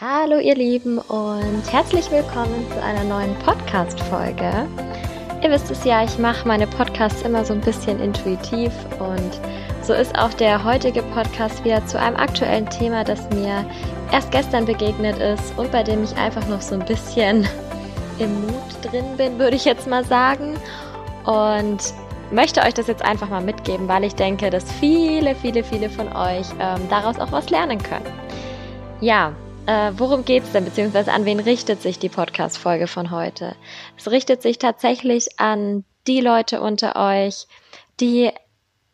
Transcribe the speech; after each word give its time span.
Hallo 0.00 0.38
ihr 0.38 0.54
Lieben 0.54 0.98
und 0.98 1.72
herzlich 1.72 2.08
willkommen 2.12 2.64
zu 2.72 2.80
einer 2.80 3.02
neuen 3.02 3.36
Podcast-Folge. 3.40 4.68
Ihr 5.42 5.50
wisst 5.50 5.72
es 5.72 5.82
ja, 5.82 6.04
ich 6.04 6.16
mache 6.20 6.46
meine 6.46 6.68
Podcasts 6.68 7.22
immer 7.22 7.44
so 7.44 7.52
ein 7.52 7.60
bisschen 7.60 7.98
intuitiv 7.98 8.70
und 9.00 9.40
so 9.82 9.94
ist 9.94 10.16
auch 10.16 10.32
der 10.34 10.62
heutige 10.62 11.02
Podcast 11.02 11.64
wieder 11.64 11.84
zu 11.86 11.98
einem 11.98 12.14
aktuellen 12.14 12.70
Thema, 12.70 13.02
das 13.02 13.28
mir 13.30 13.68
erst 14.12 14.30
gestern 14.30 14.66
begegnet 14.66 15.18
ist 15.18 15.58
und 15.58 15.72
bei 15.72 15.82
dem 15.82 16.04
ich 16.04 16.14
einfach 16.14 16.46
noch 16.46 16.60
so 16.60 16.76
ein 16.76 16.84
bisschen 16.84 17.48
im 18.20 18.42
Mut 18.42 18.92
drin 18.92 19.16
bin, 19.16 19.36
würde 19.40 19.56
ich 19.56 19.64
jetzt 19.64 19.88
mal 19.88 20.04
sagen. 20.04 20.54
Und 21.24 21.92
möchte 22.30 22.60
euch 22.60 22.74
das 22.74 22.86
jetzt 22.86 23.04
einfach 23.04 23.28
mal 23.28 23.42
mitgeben, 23.42 23.88
weil 23.88 24.04
ich 24.04 24.14
denke, 24.14 24.48
dass 24.48 24.70
viele, 24.74 25.34
viele, 25.34 25.64
viele 25.64 25.90
von 25.90 26.06
euch 26.06 26.46
ähm, 26.60 26.88
daraus 26.88 27.18
auch 27.18 27.32
was 27.32 27.50
lernen 27.50 27.82
können. 27.82 28.06
Ja, 29.00 29.32
äh, 29.68 29.92
worum 29.98 30.24
geht's 30.24 30.50
denn, 30.52 30.64
beziehungsweise 30.64 31.12
an 31.12 31.26
wen 31.26 31.40
richtet 31.40 31.82
sich 31.82 31.98
die 31.98 32.08
Podcast-Folge 32.08 32.86
von 32.86 33.10
heute? 33.10 33.54
Es 33.98 34.10
richtet 34.10 34.40
sich 34.40 34.58
tatsächlich 34.58 35.38
an 35.38 35.84
die 36.06 36.20
Leute 36.22 36.62
unter 36.62 36.96
euch, 36.96 37.46
die 38.00 38.30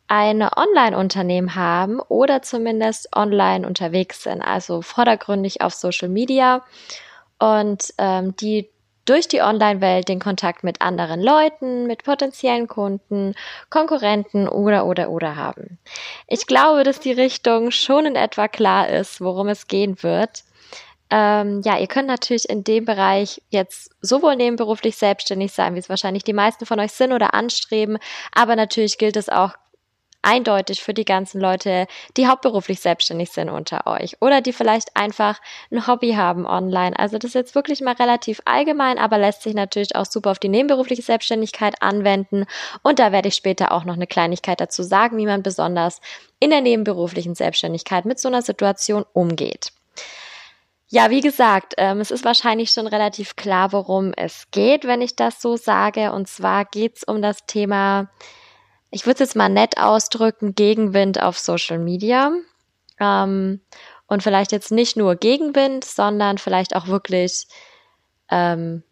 ein 0.09 0.42
Online-Unternehmen 0.42 1.55
haben 1.55 2.01
oder 2.01 2.42
zumindest 2.42 3.15
online 3.15 3.65
unterwegs 3.65 4.24
sind, 4.24 4.42
also 4.42 4.82
vordergründig 4.82 5.60
auf 5.60 5.74
Social 5.74 6.09
Media 6.09 6.65
und 7.38 7.95
ähm, 7.98 8.34
die 8.37 8.68
durch 9.04 9.29
die 9.29 9.43
Online-Welt 9.43 10.09
den 10.09 10.18
Kontakt 10.18 10.65
mit 10.65 10.80
anderen 10.80 11.23
Leuten, 11.23 11.87
mit 11.87 12.02
potenziellen 12.02 12.66
Kunden, 12.66 13.34
Konkurrenten 13.70 14.48
oder 14.48 14.87
oder 14.87 15.10
oder 15.10 15.37
haben. 15.37 15.79
Ich 16.27 16.46
glaube, 16.46 16.82
dass 16.82 17.01
die 17.01 17.12
Richtung 17.12 17.70
schon 17.70 18.06
in 18.06 18.16
etwa 18.16 18.48
klar 18.48 18.88
ist, 18.88 19.20
worum 19.20 19.48
es 19.48 19.68
gehen 19.68 20.02
wird. 20.02 20.43
Ähm, 21.16 21.60
ja, 21.64 21.78
ihr 21.78 21.86
könnt 21.86 22.09
natürlich 22.09 22.48
in 22.48 22.64
dem 22.64 22.86
Bereich 22.86 23.41
jetzt 23.48 23.92
sowohl 24.00 24.34
nebenberuflich 24.34 24.96
selbstständig 24.96 25.52
sein, 25.52 25.76
wie 25.76 25.79
es 25.79 25.88
wahrscheinlich 25.88 26.24
die 26.24 26.32
meisten 26.32 26.66
von 26.66 26.80
euch 26.80 26.90
sind 26.90 27.12
oder 27.12 27.34
anstreben, 27.34 27.98
aber 28.32 28.56
natürlich 28.56 28.98
gilt 28.98 29.16
es 29.16 29.29
auch 29.29 29.52
eindeutig 30.23 30.82
für 30.82 30.93
die 30.93 31.04
ganzen 31.04 31.40
Leute, 31.40 31.87
die 32.16 32.26
hauptberuflich 32.26 32.80
selbstständig 32.80 33.30
sind 33.30 33.48
unter 33.48 33.87
euch 33.87 34.16
oder 34.21 34.40
die 34.40 34.52
vielleicht 34.52 34.96
einfach 34.96 35.40
ein 35.71 35.87
Hobby 35.87 36.15
haben 36.15 36.46
online. 36.46 36.98
Also 36.98 37.16
das 37.16 37.28
ist 37.28 37.34
jetzt 37.34 37.54
wirklich 37.54 37.80
mal 37.80 37.95
relativ 37.95 38.40
allgemein, 38.45 38.99
aber 38.99 39.16
lässt 39.16 39.43
sich 39.43 39.54
natürlich 39.54 39.95
auch 39.95 40.06
super 40.06 40.32
auf 40.32 40.40
die 40.40 40.49
nebenberufliche 40.49 41.02
Selbstständigkeit 41.02 41.80
anwenden. 41.80 42.45
Und 42.82 42.99
da 42.99 43.12
werde 43.12 43.28
ich 43.28 43.37
später 43.37 43.71
auch 43.71 43.84
noch 43.84 43.95
eine 43.95 44.09
Kleinigkeit 44.09 44.60
dazu 44.60 44.82
sagen, 44.82 45.16
wie 45.16 45.26
man 45.26 45.45
besonders 45.45 46.01
in 46.40 46.51
der 46.51 46.60
nebenberuflichen 46.60 47.37
Selbstständigkeit 47.37 48.04
mit 48.04 48.18
so 48.18 48.26
einer 48.26 48.43
Situation 48.43 49.04
umgeht. 49.12 49.71
Ja, 50.95 51.10
wie 51.10 51.23
gesagt, 51.23 51.74
ähm, 51.78 52.00
es 52.00 52.12
ist 52.12 52.24
wahrscheinlich 52.24 52.70
schon 52.70 52.87
relativ 52.87 53.34
klar, 53.34 53.73
worum 53.73 54.12
es 54.16 54.46
geht, 54.52 54.84
wenn 54.84 55.02
ich 55.02 55.16
das 55.16 55.42
so 55.42 55.56
sage. 55.56 56.12
Und 56.12 56.28
zwar 56.28 56.64
geht 56.66 56.98
es 56.98 57.02
um 57.02 57.20
das 57.20 57.46
Thema, 57.46 58.12
ich 58.92 59.04
würde 59.04 59.15
es 59.15 59.30
jetzt 59.30 59.34
mal 59.34 59.48
nett 59.48 59.76
ausdrücken, 59.76 60.54
Gegenwind 60.54 61.20
auf 61.20 61.37
Social 61.37 61.80
Media. 61.80 62.30
Ähm, 63.00 63.60
und 64.06 64.22
vielleicht 64.22 64.53
jetzt 64.53 64.70
nicht 64.70 64.97
nur 64.97 65.16
Gegenwind, 65.16 65.84
sondern 65.84 66.38
vielleicht 66.38 66.76
auch 66.76 66.87
wirklich 66.87 67.48
ähm, 68.31 68.84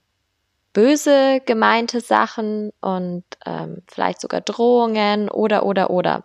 böse 0.72 1.40
gemeinte 1.46 2.00
Sachen 2.00 2.72
und 2.80 3.22
ähm, 3.46 3.82
vielleicht 3.86 4.20
sogar 4.20 4.40
Drohungen 4.40 5.28
oder 5.28 5.64
oder 5.64 5.90
oder. 5.90 6.24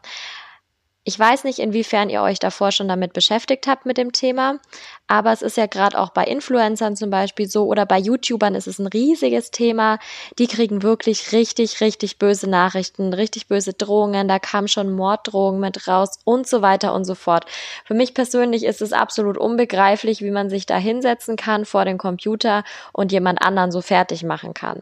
Ich 1.07 1.17
weiß 1.17 1.45
nicht, 1.45 1.59
inwiefern 1.59 2.09
ihr 2.09 2.21
euch 2.21 2.37
davor 2.37 2.73
schon 2.73 2.89
damit 2.89 3.13
beschäftigt 3.13 3.65
habt 3.65 3.85
mit 3.85 3.97
dem 3.97 4.11
Thema, 4.11 4.59
aber 5.07 5.31
es 5.31 5.41
ist 5.41 5.55
ja 5.55 5.65
gerade 5.65 5.97
auch 5.97 6.09
bei 6.09 6.25
Influencern 6.25 6.97
zum 6.97 7.09
Beispiel 7.09 7.47
so 7.47 7.63
oder 7.67 7.85
bei 7.85 7.97
YouTubern 7.97 8.55
ist 8.55 8.67
es 8.67 8.77
ein 8.77 8.87
riesiges 8.87 9.51
Thema. 9.51 9.99
Die 10.37 10.47
kriegen 10.47 10.83
wirklich 10.83 11.31
richtig, 11.31 11.79
richtig 11.79 12.19
böse 12.19 12.49
Nachrichten, 12.49 13.13
richtig 13.13 13.47
böse 13.47 13.71
Drohungen. 13.71 14.27
Da 14.27 14.37
kam 14.37 14.67
schon 14.67 14.91
Morddrohungen 14.91 15.61
mit 15.61 15.87
raus 15.87 16.19
und 16.25 16.45
so 16.45 16.61
weiter 16.61 16.93
und 16.93 17.05
so 17.05 17.15
fort. 17.15 17.45
Für 17.85 17.93
mich 17.93 18.13
persönlich 18.13 18.65
ist 18.65 18.81
es 18.81 18.91
absolut 18.91 19.37
unbegreiflich, 19.37 20.21
wie 20.21 20.31
man 20.31 20.49
sich 20.49 20.65
da 20.65 20.75
hinsetzen 20.75 21.37
kann 21.37 21.63
vor 21.63 21.85
den 21.85 21.97
Computer 21.97 22.65
und 22.91 23.13
jemand 23.13 23.41
anderen 23.41 23.71
so 23.71 23.79
fertig 23.79 24.23
machen 24.23 24.53
kann. 24.53 24.81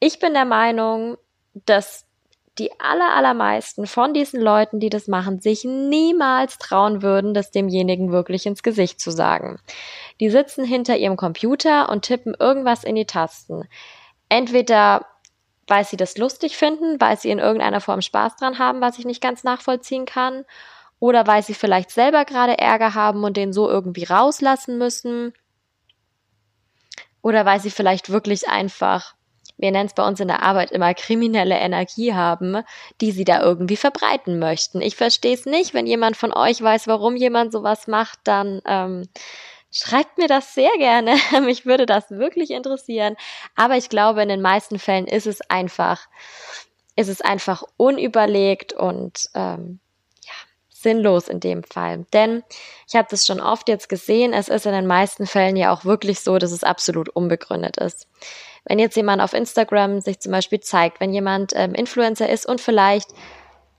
Ich 0.00 0.18
bin 0.20 0.32
der 0.32 0.46
Meinung, 0.46 1.18
dass 1.66 2.06
die 2.58 2.70
aller, 2.80 3.14
allermeisten 3.14 3.86
von 3.86 4.14
diesen 4.14 4.40
Leuten, 4.40 4.78
die 4.78 4.90
das 4.90 5.08
machen, 5.08 5.40
sich 5.40 5.64
niemals 5.64 6.58
trauen 6.58 7.02
würden, 7.02 7.34
das 7.34 7.50
demjenigen 7.50 8.12
wirklich 8.12 8.46
ins 8.46 8.62
Gesicht 8.62 9.00
zu 9.00 9.10
sagen. 9.10 9.58
Die 10.20 10.30
sitzen 10.30 10.64
hinter 10.64 10.96
ihrem 10.96 11.16
Computer 11.16 11.88
und 11.88 12.02
tippen 12.02 12.34
irgendwas 12.38 12.84
in 12.84 12.94
die 12.94 13.06
Tasten. 13.06 13.68
Entweder 14.28 15.04
weil 15.66 15.84
sie 15.84 15.96
das 15.96 16.18
lustig 16.18 16.56
finden, 16.56 17.00
weil 17.00 17.18
sie 17.18 17.30
in 17.30 17.38
irgendeiner 17.38 17.80
Form 17.80 18.02
Spaß 18.02 18.36
dran 18.36 18.58
haben, 18.58 18.80
was 18.80 18.98
ich 18.98 19.04
nicht 19.04 19.22
ganz 19.22 19.44
nachvollziehen 19.44 20.04
kann, 20.04 20.44
oder 21.00 21.26
weil 21.26 21.42
sie 21.42 21.54
vielleicht 21.54 21.90
selber 21.90 22.24
gerade 22.24 22.58
Ärger 22.58 22.94
haben 22.94 23.24
und 23.24 23.36
den 23.36 23.52
so 23.52 23.68
irgendwie 23.68 24.04
rauslassen 24.04 24.78
müssen, 24.78 25.32
oder 27.22 27.46
weil 27.46 27.60
sie 27.60 27.70
vielleicht 27.70 28.10
wirklich 28.10 28.48
einfach 28.48 29.14
wir 29.64 29.70
nennen 29.70 29.86
es 29.86 29.94
bei 29.94 30.06
uns 30.06 30.20
in 30.20 30.28
der 30.28 30.42
Arbeit 30.42 30.72
immer 30.72 30.92
kriminelle 30.92 31.54
Energie 31.54 32.12
haben, 32.12 32.62
die 33.00 33.12
sie 33.12 33.24
da 33.24 33.42
irgendwie 33.42 33.78
verbreiten 33.78 34.38
möchten. 34.38 34.82
Ich 34.82 34.94
verstehe 34.94 35.32
es 35.32 35.46
nicht, 35.46 35.72
wenn 35.72 35.86
jemand 35.86 36.18
von 36.18 36.34
euch 36.34 36.60
weiß, 36.60 36.86
warum 36.86 37.16
jemand 37.16 37.50
sowas 37.50 37.86
macht, 37.86 38.18
dann 38.24 38.60
ähm, 38.66 39.08
schreibt 39.72 40.18
mir 40.18 40.28
das 40.28 40.54
sehr 40.54 40.70
gerne. 40.76 41.16
Mich 41.46 41.64
würde 41.64 41.86
das 41.86 42.10
wirklich 42.10 42.50
interessieren. 42.50 43.16
Aber 43.56 43.78
ich 43.78 43.88
glaube, 43.88 44.22
in 44.22 44.28
den 44.28 44.42
meisten 44.42 44.78
Fällen 44.78 45.06
ist 45.06 45.26
es 45.26 45.40
einfach, 45.48 46.08
ist 46.94 47.08
es 47.08 47.22
einfach 47.22 47.62
unüberlegt 47.78 48.74
und 48.74 49.30
ähm, 49.34 49.80
sinnlos 50.68 51.28
in 51.28 51.40
dem 51.40 51.64
Fall. 51.64 52.04
Denn 52.12 52.42
ich 52.86 52.96
habe 52.96 53.08
das 53.10 53.24
schon 53.24 53.40
oft 53.40 53.70
jetzt 53.70 53.88
gesehen, 53.88 54.34
es 54.34 54.48
ist 54.48 54.66
in 54.66 54.72
den 54.72 54.86
meisten 54.86 55.26
Fällen 55.26 55.56
ja 55.56 55.72
auch 55.72 55.86
wirklich 55.86 56.20
so, 56.20 56.36
dass 56.36 56.52
es 56.52 56.64
absolut 56.64 57.08
unbegründet 57.08 57.78
ist. 57.78 58.08
Wenn 58.64 58.78
jetzt 58.78 58.96
jemand 58.96 59.20
auf 59.20 59.32
Instagram 59.32 60.00
sich 60.00 60.20
zum 60.20 60.32
Beispiel 60.32 60.60
zeigt, 60.60 61.00
wenn 61.00 61.12
jemand 61.12 61.52
ähm, 61.54 61.74
Influencer 61.74 62.28
ist 62.28 62.46
und 62.46 62.60
vielleicht 62.60 63.08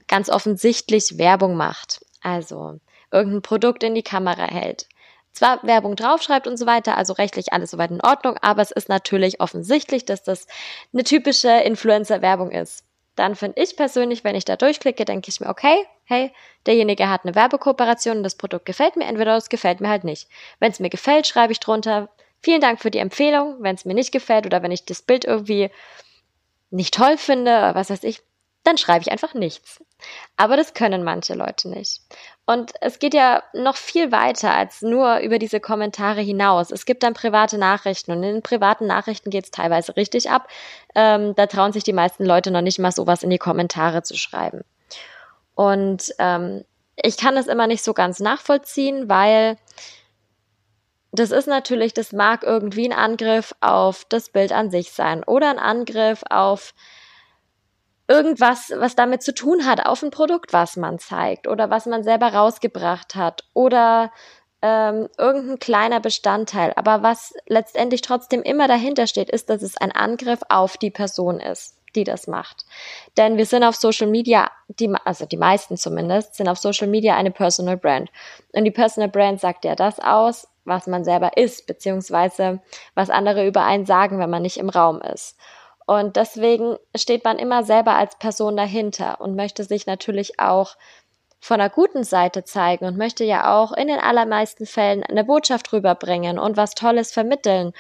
ganz 0.08 0.30
offensichtlich 0.30 1.18
Werbung 1.18 1.56
macht, 1.56 2.06
also 2.22 2.80
irgendein 3.12 3.42
Produkt 3.42 3.84
in 3.84 3.96
die 3.96 4.04
Kamera 4.04 4.44
hält, 4.44 4.88
zwar 5.32 5.62
Werbung 5.64 5.96
draufschreibt 5.96 6.48
und 6.48 6.58
so 6.58 6.66
weiter, 6.66 6.98
also 6.98 7.14
rechtlich 7.14 7.52
alles 7.52 7.72
soweit 7.72 7.92
in 7.92 8.02
Ordnung, 8.02 8.38
aber 8.42 8.62
es 8.62 8.72
ist 8.72 8.90
natürlich 8.90 9.42
offensichtlich, 9.42 10.06
dass 10.06 10.24
das 10.24 10.48
eine 10.94 11.04
typische 11.04 11.50
Influencer-Werbung 11.50 12.52
ist. 12.52 12.84
Dann 13.16 13.36
finde 13.36 13.62
ich 13.62 13.76
persönlich, 13.78 14.24
wenn 14.24 14.36
ich 14.36 14.46
da 14.46 14.56
durchklicke, 14.56 15.06
denke 15.06 15.30
ich 15.30 15.40
mir, 15.40 15.50
okay, 15.50 15.86
hey, 16.04 16.32
derjenige 16.66 17.10
hat 17.10 17.24
eine 17.24 17.36
Werbekooperation 17.36 18.18
und 18.18 18.24
das 18.24 18.36
Produkt 18.36 18.66
gefällt 18.66 18.96
mir, 18.96 19.06
entweder 19.06 19.36
es 19.36 19.50
gefällt 19.50 19.82
mir 19.82 19.90
halt 19.90 20.04
nicht. 20.04 20.28
Wenn 20.60 20.72
es 20.72 20.80
mir 20.80 20.90
gefällt, 20.90 21.26
schreibe 21.26 21.54
ich 21.54 21.60
drunter, 21.60 22.10
Vielen 22.46 22.62
Dank 22.62 22.80
für 22.80 22.92
die 22.92 23.00
Empfehlung. 23.00 23.56
Wenn 23.62 23.74
es 23.74 23.86
mir 23.86 23.96
nicht 23.96 24.12
gefällt 24.12 24.46
oder 24.46 24.62
wenn 24.62 24.70
ich 24.70 24.86
das 24.86 25.02
Bild 25.02 25.26
irgendwie 25.26 25.72
nicht 26.70 26.94
toll 26.94 27.18
finde, 27.18 27.72
was 27.74 27.90
weiß 27.90 28.04
ich, 28.04 28.22
dann 28.64 28.78
schreibe 28.78 29.02
ich 29.02 29.12
einfach 29.12 29.34
nichts. 29.34 29.84
Aber 30.38 30.56
das 30.56 30.76
können 30.76 31.04
manche 31.04 31.34
Leute 31.34 31.70
nicht. 31.70 32.02
Und 32.46 32.74
es 32.82 33.00
geht 33.00 33.16
ja 33.16 33.42
noch 33.54 33.76
viel 33.76 34.12
weiter 34.12 34.54
als 34.54 34.84
nur 34.84 35.22
über 35.22 35.40
diese 35.40 35.60
Kommentare 35.60 36.22
hinaus. 36.22 36.70
Es 36.70 36.86
gibt 36.86 37.02
dann 37.02 37.16
private 37.16 37.58
Nachrichten 37.58 38.12
und 38.12 38.22
in 38.22 38.36
den 38.36 38.42
privaten 38.44 38.86
Nachrichten 38.86 39.32
geht 39.32 39.46
es 39.46 39.52
teilweise 39.52 39.98
richtig 39.98 40.30
ab. 40.30 40.48
Ähm, 40.94 41.34
da 41.34 41.48
trauen 41.48 41.74
sich 41.74 41.84
die 41.84 41.94
meisten 41.94 42.26
Leute 42.26 42.52
noch 42.52 42.62
nicht 42.62 42.78
mal 42.78 42.92
sowas 42.92 43.24
in 43.24 43.32
die 43.32 43.40
Kommentare 43.40 44.04
zu 44.04 44.16
schreiben. 44.16 44.62
Und 45.56 46.14
ähm, 46.20 46.64
ich 46.96 47.18
kann 47.18 47.34
das 47.34 47.48
immer 47.48 47.66
nicht 47.66 47.84
so 47.84 47.96
ganz 47.96 48.20
nachvollziehen, 48.20 49.10
weil 49.10 49.58
das 51.20 51.32
ist 51.32 51.48
natürlich, 51.48 51.94
das 51.94 52.12
mag 52.12 52.44
irgendwie 52.44 52.88
ein 52.88 52.98
Angriff 52.98 53.54
auf 53.62 54.06
das 54.10 54.30
Bild 54.30 54.52
an 54.52 54.72
sich 54.72 54.92
sein 54.92 55.24
oder 55.24 55.50
ein 55.50 55.60
Angriff 55.60 56.24
auf 56.30 56.74
irgendwas, 58.08 58.72
was 58.76 58.96
damit 58.96 59.24
zu 59.24 59.34
tun 59.34 59.66
hat, 59.66 59.86
auf 59.86 60.04
ein 60.04 60.12
Produkt, 60.12 60.54
was 60.54 60.78
man 60.78 61.00
zeigt 61.00 61.48
oder 61.48 61.70
was 61.70 61.86
man 61.86 62.04
selber 62.04 62.34
rausgebracht 62.34 63.16
hat 63.16 63.44
oder 63.54 64.12
ähm, 64.62 65.10
irgendein 65.18 65.60
kleiner 65.60 66.00
Bestandteil. 66.00 66.74
Aber 66.76 67.04
was 67.04 67.34
letztendlich 67.48 68.02
trotzdem 68.02 68.42
immer 68.42 68.68
dahinter 68.68 69.08
steht, 69.08 69.30
ist, 69.30 69.50
dass 69.50 69.62
es 69.62 69.78
ein 69.78 69.92
Angriff 69.92 70.42
auf 70.50 70.78
die 70.78 70.92
Person 70.92 71.40
ist, 71.40 71.78
die 71.96 72.04
das 72.04 72.28
macht. 72.28 72.66
Denn 73.18 73.38
wir 73.38 73.46
sind 73.46 73.64
auf 73.64 73.76
Social 73.76 74.08
Media, 74.08 74.52
die, 74.68 74.94
also 75.04 75.26
die 75.26 75.38
meisten 75.38 75.78
zumindest, 75.78 76.36
sind 76.36 76.48
auf 76.48 76.58
Social 76.58 76.88
Media 76.88 77.16
eine 77.16 77.32
Personal 77.32 77.78
Brand. 77.78 78.10
Und 78.54 78.66
die 78.66 78.72
Personal 78.72 79.10
Brand 79.10 79.40
sagt 79.40 79.66
ja 79.66 79.76
das 79.76 80.00
aus, 80.00 80.48
was 80.66 80.88
man 80.88 81.04
selber 81.04 81.38
ist, 81.38 81.68
beziehungsweise 81.68 82.60
was 82.94 83.10
andere 83.10 83.48
über 83.48 83.64
einen 83.64 83.86
sagen, 83.86 84.20
wenn 84.20 84.30
man 84.30 84.42
nicht 84.42 84.58
im 84.58 84.70
Raum 84.70 85.02
ist. 85.02 85.38
Und 85.86 86.16
deswegen 86.16 86.78
steht 86.96 87.24
man 87.24 87.38
immer 87.38 87.64
selber 87.64 87.96
als 87.96 88.18
Person 88.18 88.58
dahinter 88.58 89.22
und 89.22 89.36
möchte 89.36 89.64
sich 89.64 89.86
natürlich 89.86 90.40
auch 90.40 90.76
von 91.40 91.62
einer 91.62 91.70
guten 91.70 92.04
Seite 92.04 92.44
zeigen 92.44 92.86
und 92.86 92.98
möchte 92.98 93.24
ja 93.24 93.56
auch 93.56 93.72
in 93.72 93.88
den 93.88 94.00
allermeisten 94.00 94.66
Fällen 94.66 95.04
eine 95.04 95.24
Botschaft 95.24 95.72
rüberbringen 95.74 96.40
und 96.40 96.58
was 96.58 96.74
Tolles 96.74 97.14
vermitteln 97.14 97.72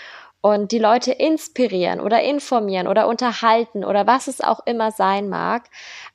und 0.45 0.71
die 0.71 0.77
Leute 0.77 1.11
inspirieren 1.11 1.99
oder 1.99 2.21
informieren 2.21 2.87
oder 2.87 3.07
unterhalten 3.07 3.83
oder 3.83 4.05
was 4.05 4.27
es 4.27 4.41
auch 4.41 4.59
immer 4.67 4.91
sein 4.91 5.27
mag. 5.27 5.63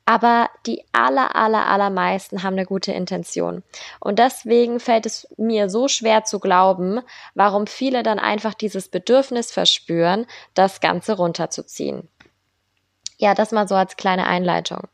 Aber 0.05 0.49
die 0.65 0.85
aller, 0.93 1.35
aller, 1.35 1.67
allermeisten 1.67 2.41
haben 2.41 2.53
eine 2.53 2.65
gute 2.65 2.93
Intention. 2.93 3.61
Und 3.99 4.19
deswegen 4.19 4.79
fällt 4.79 5.05
es 5.05 5.27
mir 5.35 5.69
so 5.69 5.89
schwer 5.89 6.23
zu 6.23 6.39
glauben, 6.39 7.01
warum 7.35 7.67
viele 7.67 8.03
dann 8.03 8.19
einfach 8.19 8.53
dieses 8.53 8.87
Bedürfnis 8.87 9.51
verspüren, 9.51 10.25
das 10.53 10.79
Ganze 10.79 11.17
runterzuziehen. 11.17 12.07
Ja, 13.21 13.35
das 13.35 13.51
mal 13.51 13.67
so 13.67 13.75
als 13.75 13.97
kleine 13.97 14.25
Einleitung. 14.25 14.87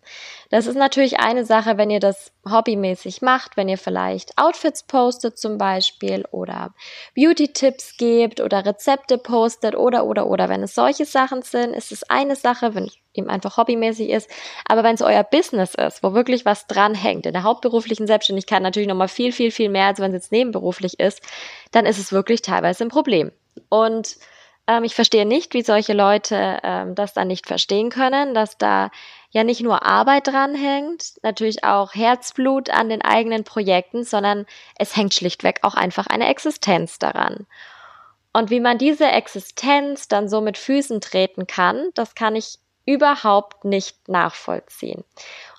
Das 0.49 0.67
ist 0.67 0.75
natürlich 0.75 1.21
eine 1.21 1.45
Sache, 1.45 1.77
wenn 1.77 1.89
ihr 1.89 2.01
das 2.01 2.33
hobbymäßig 2.45 3.21
macht, 3.21 3.55
wenn 3.55 3.69
ihr 3.69 3.77
vielleicht 3.77 4.37
Outfits 4.37 4.83
postet 4.83 5.37
zum 5.37 5.57
Beispiel 5.57 6.25
oder 6.31 6.73
Beauty-Tipps 7.15 7.95
gebt 7.95 8.41
oder 8.41 8.65
Rezepte 8.65 9.17
postet 9.17 9.77
oder, 9.77 10.05
oder, 10.05 10.27
oder. 10.27 10.49
Wenn 10.49 10.61
es 10.61 10.75
solche 10.75 11.05
Sachen 11.05 11.41
sind, 11.41 11.73
ist 11.73 11.93
es 11.93 12.03
eine 12.09 12.35
Sache, 12.35 12.75
wenn 12.75 12.91
eben 13.13 13.29
einfach 13.29 13.55
hobbymäßig 13.55 14.09
ist. 14.09 14.29
Aber 14.67 14.83
wenn 14.83 14.95
es 14.95 15.01
euer 15.01 15.23
Business 15.23 15.73
ist, 15.73 16.03
wo 16.03 16.13
wirklich 16.13 16.43
was 16.43 16.67
dranhängt, 16.67 17.25
in 17.25 17.31
der 17.31 17.43
hauptberuflichen 17.43 18.07
Selbstständigkeit 18.07 18.61
natürlich 18.61 18.89
nochmal 18.89 19.07
viel, 19.07 19.31
viel, 19.31 19.51
viel 19.51 19.69
mehr, 19.69 19.85
als 19.85 20.01
wenn 20.01 20.11
es 20.11 20.23
jetzt 20.23 20.31
nebenberuflich 20.33 20.99
ist, 20.99 21.21
dann 21.71 21.85
ist 21.85 21.97
es 21.97 22.11
wirklich 22.11 22.41
teilweise 22.41 22.83
ein 22.83 22.89
Problem. 22.89 23.31
Und 23.69 24.17
ähm, 24.67 24.83
ich 24.83 24.95
verstehe 24.95 25.25
nicht, 25.25 25.53
wie 25.53 25.63
solche 25.63 25.93
Leute 25.93 26.59
ähm, 26.63 26.93
das 26.95 27.13
dann 27.13 27.27
nicht 27.27 27.47
verstehen 27.47 27.89
können, 27.89 28.33
dass 28.33 28.57
da 28.57 28.91
ja 29.31 29.43
nicht 29.43 29.61
nur 29.61 29.85
Arbeit 29.85 30.27
dranhängt, 30.27 31.13
natürlich 31.23 31.63
auch 31.63 31.93
Herzblut 31.93 32.69
an 32.69 32.89
den 32.89 33.01
eigenen 33.01 33.43
Projekten, 33.43 34.03
sondern 34.03 34.45
es 34.77 34.95
hängt 34.95 35.13
schlichtweg 35.13 35.59
auch 35.63 35.75
einfach 35.75 36.07
eine 36.07 36.27
Existenz 36.27 36.99
daran. 36.99 37.47
Und 38.33 38.49
wie 38.49 38.59
man 38.59 38.77
diese 38.77 39.07
Existenz 39.07 40.07
dann 40.07 40.29
so 40.29 40.41
mit 40.41 40.57
Füßen 40.57 41.01
treten 41.01 41.47
kann, 41.47 41.89
das 41.95 42.13
kann 42.13 42.35
ich 42.35 42.59
überhaupt 42.85 43.65
nicht 43.65 44.07
nachvollziehen. 44.07 45.03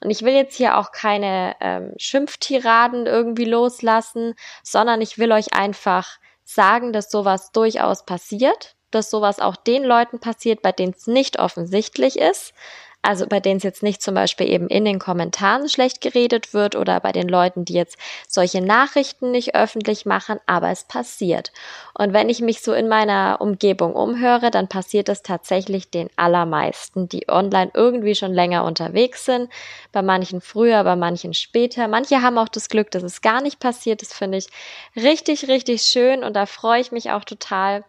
Und 0.02 0.11
ich 0.11 0.22
will 0.22 0.32
jetzt 0.32 0.56
hier 0.56 0.78
auch 0.78 0.93
keine 0.93 1.56
ähm, 1.61 1.93
Schimpftiraden 1.99 3.06
irgendwie 3.06 3.44
loslassen, 3.44 4.34
sondern 4.62 5.02
ich 5.02 5.19
will 5.19 5.32
euch 5.32 5.52
einfach 5.52 6.19
sagen, 6.44 6.93
dass 6.94 7.11
sowas 7.11 7.52
durchaus 7.52 8.06
passiert, 8.06 8.76
dass 8.90 9.11
sowas 9.11 9.40
auch 9.40 9.56
den 9.56 9.85
Leuten 9.85 10.19
passiert, 10.19 10.62
bei 10.62 10.73
denen 10.73 10.94
es 10.96 11.06
nicht 11.06 11.38
offensichtlich 11.38 12.19
ist. 12.19 12.55
Also 13.00 13.26
bei 13.29 13.38
denen 13.38 13.58
es 13.58 13.62
jetzt 13.62 13.85
nicht 13.85 14.02
zum 14.02 14.14
Beispiel 14.14 14.49
eben 14.49 14.67
in 14.67 14.85
den 14.85 14.99
Kommentaren 14.99 15.69
schlecht 15.69 16.00
geredet 16.00 16.52
wird 16.52 16.75
oder 16.75 16.99
bei 16.99 17.12
den 17.12 17.29
Leuten, 17.29 17.64
die 17.64 17.75
jetzt 17.75 17.96
solche 18.26 18.61
Nachrichten 18.61 19.31
nicht 19.31 19.55
öffentlich 19.55 20.05
machen, 20.05 20.40
aber 20.46 20.70
es 20.70 20.82
passiert. 20.82 21.52
Und 21.94 22.12
wenn 22.12 22.29
ich 22.29 22.40
mich 22.40 22.61
so 22.61 22.73
in 22.73 22.88
meiner 22.88 23.40
Umgebung 23.40 23.94
umhöre, 23.94 24.50
dann 24.50 24.67
passiert 24.67 25.08
es 25.08 25.23
tatsächlich 25.23 25.90
den 25.90 26.11
allermeisten, 26.17 27.08
die 27.08 27.29
online 27.29 27.70
irgendwie 27.73 28.17
schon 28.17 28.35
länger 28.35 28.64
unterwegs 28.64 29.25
sind. 29.25 29.49
Bei 29.93 30.02
manchen 30.02 30.40
früher, 30.40 30.82
bei 30.82 30.96
manchen 30.96 31.35
später. 31.35 31.87
Manche 31.87 32.20
haben 32.20 32.37
auch 32.37 32.49
das 32.49 32.69
Glück, 32.69 32.90
dass 32.90 33.05
es 33.05 33.23
gar 33.23 33.40
nicht 33.40 33.61
passiert. 33.61 34.02
Das 34.02 34.12
finde 34.12 34.38
ich 34.38 34.49
richtig, 34.96 35.46
richtig 35.46 35.82
schön 35.82 36.25
und 36.25 36.35
da 36.35 36.46
freue 36.46 36.81
ich 36.81 36.90
mich 36.90 37.12
auch 37.12 37.25
total. 37.25 37.85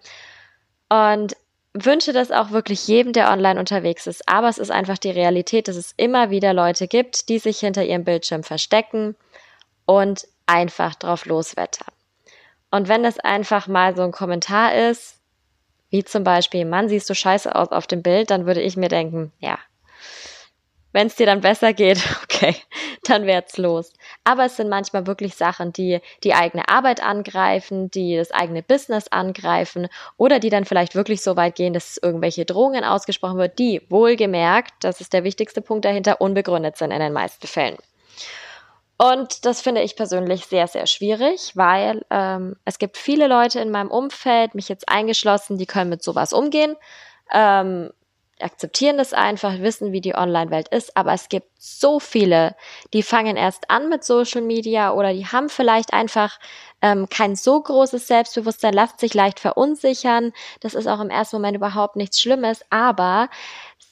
Und 0.89 1.35
wünsche 1.73 2.13
das 2.13 2.31
auch 2.31 2.51
wirklich 2.51 2.87
jedem, 2.87 3.13
der 3.13 3.31
online 3.31 3.59
unterwegs 3.59 4.07
ist. 4.07 4.27
Aber 4.27 4.49
es 4.49 4.57
ist 4.57 4.71
einfach 4.71 4.97
die 4.97 5.11
Realität, 5.11 5.67
dass 5.67 5.75
es 5.75 5.93
immer 5.97 6.29
wieder 6.29 6.53
Leute 6.53 6.87
gibt, 6.87 7.29
die 7.29 7.39
sich 7.39 7.59
hinter 7.59 7.83
ihrem 7.83 8.03
Bildschirm 8.03 8.43
verstecken 8.43 9.15
und 9.85 10.27
einfach 10.45 10.95
drauf 10.95 11.25
loswettern. 11.25 11.93
Und 12.71 12.87
wenn 12.87 13.03
das 13.03 13.19
einfach 13.19 13.67
mal 13.67 13.95
so 13.95 14.03
ein 14.03 14.11
Kommentar 14.11 14.75
ist, 14.75 15.17
wie 15.89 16.03
zum 16.03 16.23
Beispiel, 16.23 16.65
Mann, 16.65 16.89
siehst 16.89 17.09
du 17.09 17.15
scheiße 17.15 17.55
aus 17.55 17.71
auf 17.71 17.87
dem 17.87 18.03
Bild, 18.03 18.29
dann 18.29 18.45
würde 18.45 18.61
ich 18.61 18.77
mir 18.77 18.89
denken, 18.89 19.31
ja, 19.39 19.57
wenn 20.91 21.07
es 21.07 21.15
dir 21.15 21.25
dann 21.25 21.41
besser 21.41 21.73
geht, 21.73 21.99
okay, 22.23 22.55
dann 23.03 23.25
wär's 23.25 23.57
los. 23.57 23.93
Aber 24.23 24.45
es 24.45 24.57
sind 24.57 24.69
manchmal 24.69 25.07
wirklich 25.07 25.35
Sachen, 25.35 25.73
die 25.73 25.99
die 26.23 26.33
eigene 26.33 26.67
Arbeit 26.69 27.01
angreifen, 27.01 27.91
die 27.91 28.15
das 28.15 28.31
eigene 28.31 28.63
Business 28.63 29.07
angreifen 29.07 29.87
oder 30.17 30.39
die 30.39 30.49
dann 30.49 30.65
vielleicht 30.65 30.95
wirklich 30.95 31.21
so 31.21 31.35
weit 31.35 31.55
gehen, 31.55 31.73
dass 31.73 31.97
irgendwelche 31.97 32.45
Drohungen 32.45 32.83
ausgesprochen 32.83 33.37
wird, 33.37 33.59
die 33.59 33.81
wohlgemerkt, 33.89 34.73
das 34.81 35.01
ist 35.01 35.13
der 35.13 35.23
wichtigste 35.23 35.61
Punkt 35.61 35.85
dahinter, 35.85 36.21
unbegründet 36.21 36.77
sind 36.77 36.91
in 36.91 36.99
den 36.99 37.13
meisten 37.13 37.47
Fällen. 37.47 37.77
Und 39.01 39.45
das 39.45 39.61
finde 39.61 39.81
ich 39.81 39.95
persönlich 39.95 40.45
sehr, 40.45 40.67
sehr 40.67 40.85
schwierig, 40.85 41.53
weil 41.55 42.05
ähm, 42.09 42.57
es 42.65 42.79
gibt 42.79 42.97
viele 42.97 43.27
Leute 43.27 43.61
in 43.61 43.71
meinem 43.71 43.91
Umfeld, 43.91 44.55
mich 44.55 44.67
jetzt 44.67 44.89
eingeschlossen, 44.89 45.57
die 45.57 45.65
können 45.65 45.89
mit 45.89 46.03
sowas 46.03 46.33
umgehen. 46.33 46.75
Ähm, 47.31 47.91
akzeptieren 48.41 48.97
das 48.97 49.13
einfach, 49.13 49.59
wissen, 49.59 49.91
wie 49.91 50.01
die 50.01 50.15
Online-Welt 50.15 50.67
ist, 50.69 50.95
aber 50.95 51.13
es 51.13 51.29
gibt 51.29 51.47
so 51.57 51.99
viele, 51.99 52.55
die 52.93 53.03
fangen 53.03 53.35
erst 53.35 53.69
an 53.69 53.89
mit 53.89 54.03
Social 54.03 54.41
Media 54.41 54.91
oder 54.91 55.13
die 55.13 55.25
haben 55.25 55.49
vielleicht 55.49 55.93
einfach 55.93 56.39
ähm, 56.81 57.09
kein 57.09 57.35
so 57.35 57.61
großes 57.61 58.07
Selbstbewusstsein, 58.07 58.73
lassen 58.73 58.97
sich 58.97 59.13
leicht 59.13 59.39
verunsichern. 59.39 60.31
Das 60.61 60.73
ist 60.73 60.87
auch 60.87 61.01
im 61.01 61.09
ersten 61.09 61.37
Moment 61.37 61.57
überhaupt 61.57 61.95
nichts 61.95 62.19
Schlimmes, 62.19 62.61
aber 62.69 63.29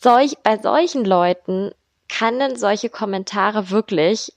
solch, 0.02 0.38
bei 0.44 0.58
solchen 0.58 1.06
Leuten 1.06 1.72
können 2.08 2.56
solche 2.56 2.90
Kommentare 2.90 3.70
wirklich 3.70 4.34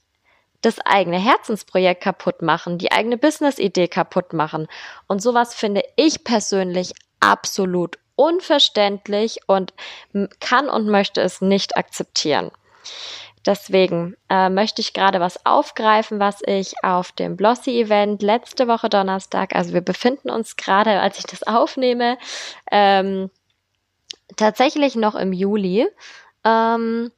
das 0.61 0.79
eigene 0.79 1.17
Herzensprojekt 1.17 2.03
kaputt 2.03 2.41
machen, 2.41 2.77
die 2.77 2.91
eigene 2.91 3.17
Business-Idee 3.17 3.87
kaputt 3.87 4.33
machen. 4.33 4.67
Und 5.07 5.21
sowas 5.21 5.55
finde 5.55 5.81
ich 5.95 6.23
persönlich 6.23 6.93
absolut 7.19 7.97
unverständlich 8.15 9.39
und 9.47 9.73
kann 10.39 10.69
und 10.69 10.87
möchte 10.87 11.21
es 11.21 11.41
nicht 11.41 11.77
akzeptieren. 11.77 12.51
Deswegen 13.45 14.15
äh, 14.29 14.49
möchte 14.49 14.81
ich 14.81 14.93
gerade 14.93 15.19
was 15.19 15.45
aufgreifen, 15.45 16.19
was 16.19 16.41
ich 16.45 16.73
auf 16.83 17.11
dem 17.11 17.37
Blossy-Event 17.37 18.21
letzte 18.21 18.67
Woche 18.67 18.87
Donnerstag, 18.87 19.55
also 19.55 19.73
wir 19.73 19.81
befinden 19.81 20.29
uns 20.29 20.57
gerade, 20.57 20.99
als 20.99 21.17
ich 21.17 21.25
das 21.25 21.41
aufnehme, 21.43 22.19
ähm, 22.71 23.31
tatsächlich 24.37 24.95
noch 24.95 25.15
im 25.15 25.33
Juli. 25.33 25.87
Ähm, 26.43 27.11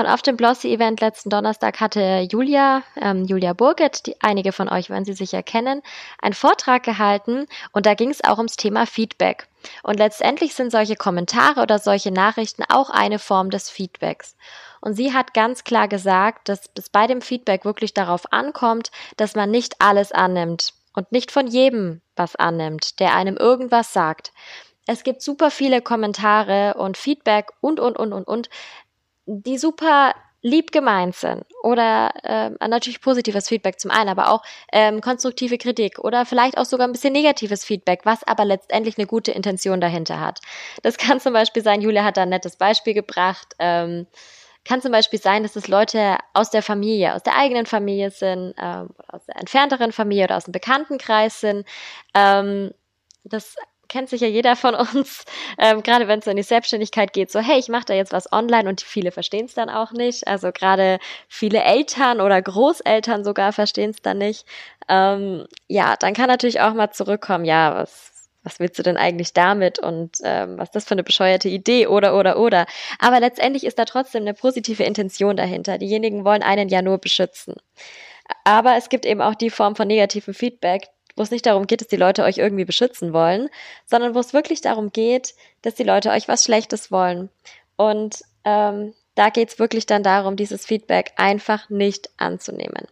und 0.00 0.06
auf 0.06 0.22
dem 0.22 0.36
Blossy-Event 0.36 1.00
letzten 1.00 1.28
Donnerstag 1.28 1.78
hatte 1.78 2.26
Julia, 2.30 2.82
ähm, 2.96 3.24
Julia 3.24 3.52
Burget, 3.52 4.06
die 4.06 4.16
einige 4.20 4.50
von 4.52 4.68
euch 4.68 4.88
werden 4.88 5.04
sie 5.04 5.12
sicher 5.12 5.42
kennen, 5.42 5.82
einen 6.20 6.34
Vortrag 6.34 6.82
gehalten 6.82 7.46
und 7.72 7.84
da 7.84 7.92
ging 7.92 8.08
es 8.08 8.24
auch 8.24 8.38
ums 8.38 8.56
Thema 8.56 8.86
Feedback. 8.86 9.46
Und 9.82 9.98
letztendlich 9.98 10.54
sind 10.54 10.72
solche 10.72 10.96
Kommentare 10.96 11.60
oder 11.60 11.78
solche 11.78 12.10
Nachrichten 12.10 12.64
auch 12.68 12.88
eine 12.88 13.18
Form 13.18 13.50
des 13.50 13.68
Feedbacks. 13.68 14.36
Und 14.80 14.94
sie 14.94 15.12
hat 15.12 15.34
ganz 15.34 15.64
klar 15.64 15.86
gesagt, 15.86 16.48
dass 16.48 16.70
es 16.74 16.88
bei 16.88 17.06
dem 17.06 17.20
Feedback 17.20 17.66
wirklich 17.66 17.92
darauf 17.92 18.32
ankommt, 18.32 18.90
dass 19.18 19.34
man 19.34 19.50
nicht 19.50 19.76
alles 19.80 20.12
annimmt 20.12 20.72
und 20.94 21.12
nicht 21.12 21.30
von 21.30 21.46
jedem 21.46 22.00
was 22.16 22.36
annimmt, 22.36 23.00
der 23.00 23.14
einem 23.14 23.36
irgendwas 23.36 23.92
sagt. 23.92 24.32
Es 24.86 25.04
gibt 25.04 25.20
super 25.20 25.50
viele 25.50 25.82
Kommentare 25.82 26.74
und 26.78 26.96
Feedback 26.96 27.50
und, 27.60 27.78
und, 27.78 27.98
und, 27.98 28.14
und, 28.14 28.24
und, 28.24 28.48
die 29.30 29.58
super 29.58 30.14
lieb 30.42 30.72
gemeint 30.72 31.14
sind 31.14 31.44
oder 31.62 32.10
äh, 32.22 32.50
natürlich 32.66 33.00
positives 33.00 33.48
Feedback 33.48 33.78
zum 33.78 33.90
einen, 33.90 34.08
aber 34.08 34.32
auch 34.32 34.42
ähm, 34.72 35.00
konstruktive 35.00 35.58
Kritik 35.58 35.98
oder 35.98 36.24
vielleicht 36.24 36.56
auch 36.56 36.64
sogar 36.64 36.88
ein 36.88 36.92
bisschen 36.92 37.12
negatives 37.12 37.64
Feedback, 37.64 38.00
was 38.04 38.26
aber 38.26 38.44
letztendlich 38.44 38.96
eine 38.96 39.06
gute 39.06 39.32
Intention 39.32 39.80
dahinter 39.80 40.18
hat. 40.18 40.40
Das 40.82 40.96
kann 40.96 41.20
zum 41.20 41.34
Beispiel 41.34 41.62
sein, 41.62 41.82
Julia 41.82 42.04
hat 42.04 42.16
da 42.16 42.22
ein 42.22 42.30
nettes 42.30 42.56
Beispiel 42.56 42.94
gebracht, 42.94 43.54
ähm, 43.58 44.06
kann 44.64 44.82
zum 44.82 44.92
Beispiel 44.92 45.20
sein, 45.20 45.42
dass 45.42 45.56
es 45.56 45.68
Leute 45.68 46.16
aus 46.32 46.50
der 46.50 46.62
Familie, 46.62 47.14
aus 47.14 47.22
der 47.22 47.36
eigenen 47.36 47.66
Familie 47.66 48.10
sind, 48.10 48.54
ähm, 48.58 48.90
aus 49.08 49.24
der 49.26 49.36
entfernteren 49.36 49.92
Familie 49.92 50.24
oder 50.24 50.36
aus 50.38 50.44
dem 50.44 50.52
Bekanntenkreis 50.52 51.40
sind. 51.40 51.66
Ähm, 52.14 52.72
das 53.24 53.56
kennt 53.90 54.08
sicher 54.08 54.26
jeder 54.26 54.56
von 54.56 54.74
uns, 54.74 55.24
ähm, 55.58 55.82
gerade 55.82 56.08
wenn 56.08 56.20
es 56.20 56.26
in 56.26 56.36
die 56.36 56.42
Selbstständigkeit 56.42 57.12
geht, 57.12 57.30
so 57.30 57.40
hey, 57.40 57.58
ich 57.58 57.68
mache 57.68 57.84
da 57.86 57.94
jetzt 57.94 58.12
was 58.12 58.32
online 58.32 58.68
und 58.68 58.80
viele 58.80 59.10
verstehen 59.10 59.44
es 59.44 59.54
dann 59.54 59.68
auch 59.68 59.92
nicht. 59.92 60.26
Also 60.26 60.52
gerade 60.52 60.98
viele 61.28 61.62
Eltern 61.62 62.22
oder 62.22 62.40
Großeltern 62.40 63.24
sogar 63.24 63.52
verstehen 63.52 63.90
es 63.90 64.00
dann 64.00 64.18
nicht. 64.18 64.46
Ähm, 64.88 65.46
ja, 65.68 65.96
dann 65.96 66.14
kann 66.14 66.28
natürlich 66.28 66.60
auch 66.60 66.72
mal 66.72 66.90
zurückkommen, 66.90 67.44
ja, 67.44 67.74
was, 67.74 68.30
was 68.42 68.60
willst 68.60 68.78
du 68.78 68.82
denn 68.82 68.96
eigentlich 68.96 69.34
damit 69.34 69.78
und 69.78 70.18
ähm, 70.22 70.56
was 70.56 70.68
ist 70.68 70.74
das 70.76 70.84
für 70.86 70.92
eine 70.92 71.04
bescheuerte 71.04 71.48
Idee 71.48 71.86
oder 71.86 72.16
oder 72.16 72.38
oder. 72.38 72.66
Aber 72.98 73.20
letztendlich 73.20 73.64
ist 73.64 73.78
da 73.78 73.84
trotzdem 73.84 74.22
eine 74.22 74.34
positive 74.34 74.84
Intention 74.84 75.36
dahinter. 75.36 75.78
Diejenigen 75.78 76.24
wollen 76.24 76.42
einen 76.42 76.68
ja 76.68 76.80
nur 76.80 76.98
beschützen. 76.98 77.56
Aber 78.44 78.76
es 78.76 78.88
gibt 78.88 79.04
eben 79.04 79.20
auch 79.20 79.34
die 79.34 79.50
Form 79.50 79.76
von 79.76 79.88
negativem 79.88 80.34
Feedback, 80.34 80.88
wo 81.20 81.22
es 81.22 81.30
nicht 81.30 81.44
darum 81.44 81.66
geht, 81.66 81.82
dass 81.82 81.88
die 81.88 81.96
Leute 81.96 82.24
euch 82.24 82.38
irgendwie 82.38 82.64
beschützen 82.64 83.12
wollen, 83.12 83.50
sondern 83.84 84.14
wo 84.14 84.20
es 84.20 84.32
wirklich 84.32 84.62
darum 84.62 84.90
geht, 84.90 85.34
dass 85.60 85.74
die 85.74 85.82
Leute 85.82 86.08
euch 86.08 86.28
was 86.28 86.44
Schlechtes 86.44 86.90
wollen. 86.90 87.28
Und 87.76 88.22
ähm, 88.44 88.94
da 89.16 89.28
geht's 89.28 89.58
wirklich 89.58 89.84
dann 89.84 90.02
darum, 90.02 90.36
dieses 90.36 90.64
Feedback 90.64 91.12
einfach 91.16 91.68
nicht 91.68 92.08
anzunehmen. 92.16 92.86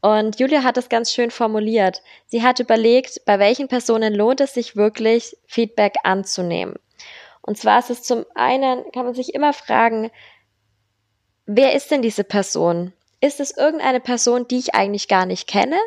Und 0.00 0.40
Julia 0.40 0.64
hat 0.64 0.76
es 0.76 0.88
ganz 0.88 1.12
schön 1.12 1.30
formuliert. 1.30 2.02
Sie 2.26 2.42
hat 2.42 2.58
überlegt, 2.58 3.24
bei 3.26 3.38
welchen 3.38 3.68
Personen 3.68 4.12
lohnt 4.12 4.40
es 4.40 4.54
sich 4.54 4.74
wirklich, 4.74 5.36
Feedback 5.46 5.94
anzunehmen. 6.02 6.74
Und 7.42 7.58
zwar 7.58 7.78
ist 7.78 7.90
es 7.90 8.02
zum 8.02 8.26
einen, 8.34 8.90
kann 8.90 9.04
man 9.04 9.14
sich 9.14 9.34
immer 9.34 9.52
fragen, 9.52 10.10
wer 11.46 11.74
ist 11.74 11.92
denn 11.92 12.02
diese 12.02 12.24
Person? 12.24 12.92
Ist 13.20 13.38
es 13.38 13.56
irgendeine 13.56 14.00
Person, 14.00 14.48
die 14.48 14.58
ich 14.58 14.74
eigentlich 14.74 15.06
gar 15.06 15.26
nicht 15.26 15.46
kenne? 15.46 15.78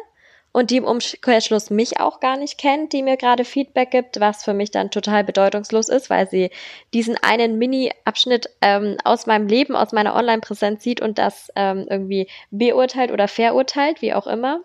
Und 0.55 0.71
die 0.71 0.77
im 0.77 0.85
Umkehrschluss 0.85 1.69
mich 1.69 2.00
auch 2.00 2.21
gar 2.21 2.38
nicht 2.38 2.57
kennt, 2.57 2.93
die 2.93 3.03
mir 3.03 3.17
gerade 3.17 3.43
Feedback 3.43 3.91
gibt, 3.91 4.21
was 4.21 4.45
für 4.45 4.53
mich 4.53 4.71
dann 4.71 4.89
total 4.89 5.25
bedeutungslos 5.25 5.89
ist, 5.89 6.09
weil 6.09 6.29
sie 6.29 6.50
diesen 6.93 7.17
einen 7.21 7.57
Mini-Abschnitt 7.57 8.50
ähm, 8.62 8.95
aus 9.03 9.25
meinem 9.25 9.47
Leben, 9.47 9.75
aus 9.75 9.91
meiner 9.91 10.15
Online-Präsenz 10.15 10.81
sieht 10.81 11.01
und 11.01 11.17
das 11.17 11.51
ähm, 11.57 11.85
irgendwie 11.89 12.29
beurteilt 12.51 13.12
oder 13.12 13.27
verurteilt, 13.27 14.01
wie 14.01 14.13
auch 14.13 14.27
immer. 14.27 14.62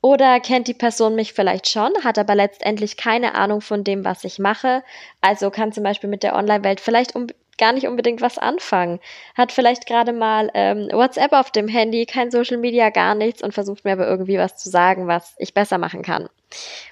Oder 0.00 0.40
kennt 0.40 0.66
die 0.66 0.74
Person 0.74 1.14
mich 1.14 1.34
vielleicht 1.34 1.68
schon, 1.68 1.92
hat 2.02 2.18
aber 2.18 2.34
letztendlich 2.34 2.96
keine 2.96 3.36
Ahnung 3.36 3.60
von 3.60 3.84
dem, 3.84 4.04
was 4.04 4.24
ich 4.24 4.40
mache. 4.40 4.82
Also 5.20 5.50
kann 5.50 5.70
zum 5.70 5.84
Beispiel 5.84 6.10
mit 6.10 6.24
der 6.24 6.34
Online-Welt 6.34 6.80
vielleicht 6.80 7.14
um, 7.14 7.28
gar 7.58 7.72
nicht 7.72 7.86
unbedingt 7.86 8.20
was 8.20 8.38
anfangen. 8.38 9.00
Hat 9.34 9.52
vielleicht 9.52 9.86
gerade 9.86 10.12
mal 10.12 10.50
ähm, 10.54 10.88
WhatsApp 10.92 11.32
auf 11.32 11.50
dem 11.50 11.68
Handy, 11.68 12.06
kein 12.06 12.30
Social 12.30 12.56
Media, 12.56 12.90
gar 12.90 13.14
nichts 13.14 13.42
und 13.42 13.54
versucht 13.54 13.84
mir 13.84 13.92
aber 13.92 14.06
irgendwie 14.06 14.38
was 14.38 14.56
zu 14.56 14.70
sagen, 14.70 15.06
was 15.06 15.34
ich 15.38 15.54
besser 15.54 15.78
machen 15.78 16.02
kann. 16.02 16.28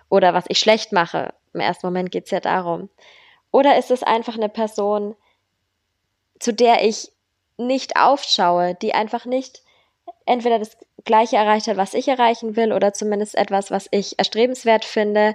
Oder 0.08 0.34
was 0.34 0.44
ich 0.48 0.58
schlecht 0.58 0.92
mache. 0.92 1.34
Im 1.52 1.60
ersten 1.60 1.86
Moment 1.86 2.10
geht's 2.10 2.30
ja 2.30 2.40
darum. 2.40 2.88
Oder 3.50 3.78
ist 3.78 3.90
es 3.90 4.02
einfach 4.02 4.36
eine 4.36 4.48
Person, 4.48 5.16
zu 6.38 6.52
der 6.52 6.84
ich 6.84 7.12
nicht 7.56 7.96
aufschaue, 7.96 8.74
die 8.74 8.94
einfach 8.94 9.26
nicht 9.26 9.62
entweder 10.26 10.58
das 10.58 10.76
Gleiche 11.04 11.36
erreicht 11.36 11.66
hat, 11.66 11.76
was 11.76 11.94
ich 11.94 12.08
erreichen 12.08 12.56
will, 12.56 12.72
oder 12.72 12.92
zumindest 12.92 13.34
etwas, 13.34 13.70
was 13.70 13.88
ich 13.90 14.18
erstrebenswert 14.18 14.84
finde, 14.84 15.34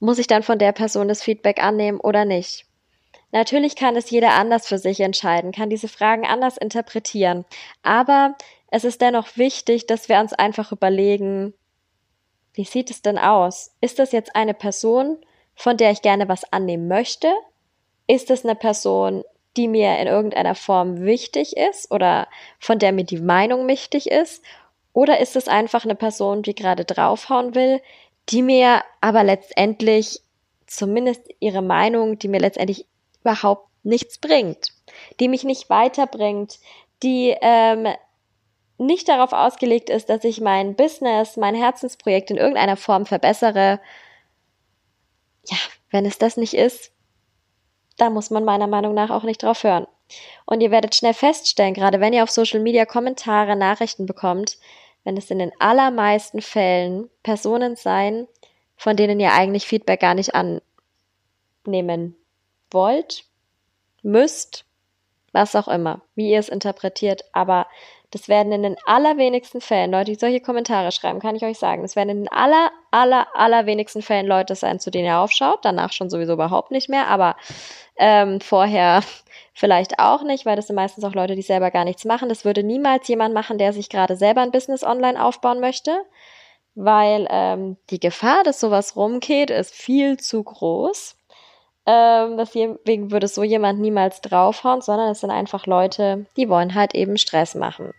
muss 0.00 0.18
ich 0.18 0.26
dann 0.26 0.42
von 0.42 0.58
der 0.58 0.72
Person 0.72 1.08
das 1.08 1.22
Feedback 1.22 1.62
annehmen 1.62 2.00
oder 2.00 2.24
nicht? 2.24 2.66
Natürlich 3.34 3.74
kann 3.74 3.96
es 3.96 4.10
jeder 4.10 4.34
anders 4.34 4.68
für 4.68 4.78
sich 4.78 5.00
entscheiden, 5.00 5.50
kann 5.50 5.68
diese 5.68 5.88
Fragen 5.88 6.24
anders 6.24 6.56
interpretieren. 6.56 7.44
Aber 7.82 8.36
es 8.68 8.84
ist 8.84 9.00
dennoch 9.00 9.36
wichtig, 9.36 9.88
dass 9.88 10.08
wir 10.08 10.20
uns 10.20 10.32
einfach 10.32 10.70
überlegen, 10.70 11.52
wie 12.52 12.62
sieht 12.62 12.90
es 12.90 13.02
denn 13.02 13.18
aus? 13.18 13.74
Ist 13.80 13.98
das 13.98 14.12
jetzt 14.12 14.36
eine 14.36 14.54
Person, 14.54 15.18
von 15.56 15.76
der 15.76 15.90
ich 15.90 16.00
gerne 16.00 16.28
was 16.28 16.52
annehmen 16.52 16.86
möchte? 16.86 17.26
Ist 18.06 18.30
es 18.30 18.44
eine 18.44 18.54
Person, 18.54 19.24
die 19.56 19.66
mir 19.66 19.98
in 19.98 20.06
irgendeiner 20.06 20.54
Form 20.54 21.00
wichtig 21.00 21.56
ist 21.56 21.90
oder 21.90 22.28
von 22.60 22.78
der 22.78 22.92
mir 22.92 23.04
die 23.04 23.20
Meinung 23.20 23.66
wichtig 23.66 24.12
ist? 24.12 24.44
Oder 24.92 25.18
ist 25.18 25.34
es 25.34 25.48
einfach 25.48 25.82
eine 25.82 25.96
Person, 25.96 26.44
die 26.44 26.54
gerade 26.54 26.84
draufhauen 26.84 27.56
will, 27.56 27.80
die 28.28 28.42
mir 28.42 28.82
aber 29.00 29.24
letztendlich 29.24 30.20
zumindest 30.68 31.26
ihre 31.40 31.62
Meinung, 31.62 32.16
die 32.16 32.28
mir 32.28 32.38
letztendlich 32.38 32.86
überhaupt 33.24 33.68
nichts 33.82 34.18
bringt, 34.18 34.68
die 35.18 35.28
mich 35.28 35.44
nicht 35.44 35.70
weiterbringt, 35.70 36.58
die 37.02 37.34
ähm, 37.40 37.88
nicht 38.78 39.08
darauf 39.08 39.32
ausgelegt 39.32 39.90
ist, 39.90 40.08
dass 40.08 40.24
ich 40.24 40.40
mein 40.40 40.74
Business, 40.74 41.36
mein 41.36 41.54
Herzensprojekt 41.54 42.30
in 42.30 42.36
irgendeiner 42.36 42.76
Form 42.76 43.06
verbessere. 43.06 43.80
Ja, 45.46 45.56
wenn 45.90 46.06
es 46.06 46.18
das 46.18 46.36
nicht 46.36 46.54
ist, 46.54 46.92
da 47.96 48.10
muss 48.10 48.30
man 48.30 48.44
meiner 48.44 48.66
Meinung 48.66 48.94
nach 48.94 49.10
auch 49.10 49.22
nicht 49.22 49.42
drauf 49.42 49.62
hören. 49.62 49.86
Und 50.44 50.60
ihr 50.60 50.70
werdet 50.70 50.94
schnell 50.94 51.14
feststellen, 51.14 51.74
gerade 51.74 52.00
wenn 52.00 52.12
ihr 52.12 52.22
auf 52.22 52.30
Social 52.30 52.60
Media 52.60 52.84
Kommentare, 52.84 53.56
Nachrichten 53.56 54.06
bekommt, 54.06 54.58
wenn 55.04 55.16
es 55.16 55.30
in 55.30 55.38
den 55.38 55.52
allermeisten 55.60 56.42
Fällen 56.42 57.08
Personen 57.22 57.76
sein, 57.76 58.26
von 58.76 58.96
denen 58.96 59.20
ihr 59.20 59.32
eigentlich 59.32 59.66
Feedback 59.66 60.00
gar 60.00 60.14
nicht 60.14 60.32
annehmen 60.34 62.16
wollt, 62.74 63.24
müsst, 64.02 64.66
was 65.32 65.56
auch 65.56 65.68
immer, 65.68 66.02
wie 66.14 66.30
ihr 66.30 66.38
es 66.38 66.48
interpretiert, 66.48 67.24
aber 67.32 67.66
das 68.14 68.28
werden 68.28 68.52
in 68.52 68.62
den 68.62 68.76
allerwenigsten 68.86 69.60
Fällen 69.60 69.90
Leute, 69.90 70.12
die 70.12 70.18
solche 70.18 70.40
Kommentare 70.40 70.92
schreiben, 70.92 71.18
kann 71.18 71.34
ich 71.34 71.44
euch 71.44 71.58
sagen, 71.58 71.82
das 71.82 71.96
werden 71.96 72.10
in 72.10 72.18
den 72.18 72.32
aller, 72.32 72.70
aller, 72.92 73.26
allerwenigsten 73.34 74.02
Fällen 74.02 74.26
Leute 74.26 74.54
sein, 74.54 74.78
zu 74.78 74.92
denen 74.92 75.06
ihr 75.06 75.18
aufschaut, 75.18 75.64
danach 75.64 75.92
schon 75.92 76.10
sowieso 76.10 76.34
überhaupt 76.34 76.70
nicht 76.70 76.88
mehr, 76.88 77.08
aber 77.08 77.34
ähm, 77.96 78.40
vorher 78.40 79.02
vielleicht 79.54 79.98
auch 79.98 80.22
nicht, 80.22 80.46
weil 80.46 80.54
das 80.54 80.68
sind 80.68 80.76
meistens 80.76 81.02
auch 81.04 81.14
Leute, 81.14 81.34
die 81.34 81.42
selber 81.42 81.72
gar 81.72 81.84
nichts 81.84 82.04
machen. 82.04 82.28
Das 82.28 82.44
würde 82.44 82.62
niemals 82.62 83.08
jemand 83.08 83.34
machen, 83.34 83.58
der 83.58 83.72
sich 83.72 83.88
gerade 83.88 84.16
selber 84.16 84.42
ein 84.42 84.52
Business 84.52 84.84
online 84.84 85.22
aufbauen 85.22 85.58
möchte, 85.58 85.96
weil 86.76 87.26
ähm, 87.30 87.76
die 87.90 88.00
Gefahr, 88.00 88.44
dass 88.44 88.60
sowas 88.60 88.94
rumgeht, 88.94 89.50
ist 89.50 89.74
viel 89.74 90.18
zu 90.18 90.42
groß. 90.42 91.16
Ähm, 91.86 92.38
deswegen 92.38 93.10
würde 93.10 93.28
so 93.28 93.42
jemand 93.42 93.80
niemals 93.80 94.20
draufhauen, 94.20 94.80
sondern 94.80 95.10
es 95.10 95.20
sind 95.20 95.30
einfach 95.30 95.66
Leute, 95.66 96.26
die 96.36 96.48
wollen 96.48 96.74
halt 96.74 96.94
eben 96.94 97.18
Stress 97.18 97.54
machen. 97.54 97.92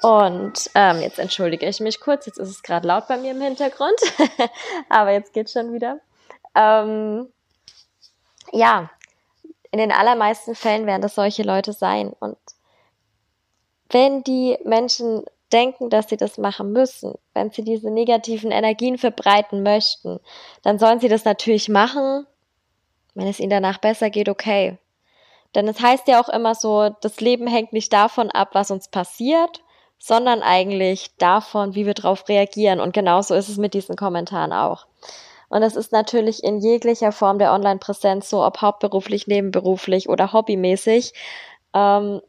Und 0.00 0.70
ähm, 0.76 1.00
jetzt 1.00 1.18
entschuldige 1.18 1.66
ich 1.66 1.80
mich 1.80 2.00
kurz, 2.00 2.26
jetzt 2.26 2.38
ist 2.38 2.50
es 2.50 2.62
gerade 2.62 2.86
laut 2.86 3.08
bei 3.08 3.16
mir 3.16 3.32
im 3.32 3.40
Hintergrund, 3.40 3.98
aber 4.88 5.10
jetzt 5.10 5.32
geht's 5.32 5.52
schon 5.52 5.72
wieder. 5.72 5.98
Ähm, 6.54 7.28
ja, 8.52 8.90
in 9.70 9.78
den 9.78 9.92
allermeisten 9.92 10.54
Fällen 10.54 10.86
werden 10.86 11.02
das 11.02 11.16
solche 11.16 11.42
Leute 11.42 11.72
sein. 11.72 12.12
Und 12.20 12.38
wenn 13.90 14.22
die 14.22 14.56
Menschen 14.64 15.24
denken, 15.52 15.90
dass 15.90 16.08
sie 16.08 16.16
das 16.16 16.38
machen 16.38 16.72
müssen, 16.72 17.14
wenn 17.34 17.50
sie 17.50 17.62
diese 17.62 17.90
negativen 17.90 18.50
Energien 18.50 18.98
verbreiten 18.98 19.62
möchten, 19.62 20.20
dann 20.62 20.78
sollen 20.78 21.00
sie 21.00 21.08
das 21.08 21.24
natürlich 21.24 21.68
machen. 21.68 22.26
Wenn 23.14 23.26
es 23.26 23.40
ihnen 23.40 23.50
danach 23.50 23.78
besser 23.78 24.10
geht, 24.10 24.28
okay. 24.28 24.78
Denn 25.54 25.66
es 25.66 25.80
heißt 25.80 26.06
ja 26.08 26.20
auch 26.20 26.28
immer 26.28 26.54
so, 26.54 26.90
das 27.00 27.20
Leben 27.20 27.46
hängt 27.46 27.72
nicht 27.72 27.92
davon 27.92 28.30
ab, 28.30 28.50
was 28.52 28.70
uns 28.70 28.88
passiert, 28.88 29.62
sondern 29.98 30.42
eigentlich 30.42 31.16
davon, 31.16 31.74
wie 31.74 31.86
wir 31.86 31.94
darauf 31.94 32.28
reagieren. 32.28 32.80
Und 32.80 32.92
genauso 32.92 33.34
ist 33.34 33.48
es 33.48 33.56
mit 33.56 33.74
diesen 33.74 33.96
Kommentaren 33.96 34.52
auch. 34.52 34.86
Und 35.48 35.62
es 35.62 35.76
ist 35.76 35.92
natürlich 35.92 36.44
in 36.44 36.58
jeglicher 36.58 37.10
Form 37.10 37.38
der 37.38 37.52
Online-Präsenz 37.52 38.28
so, 38.28 38.44
ob 38.44 38.60
hauptberuflich, 38.60 39.26
nebenberuflich 39.26 40.08
oder 40.08 40.32
hobbymäßig. 40.34 41.14
Ähm, 41.74 42.20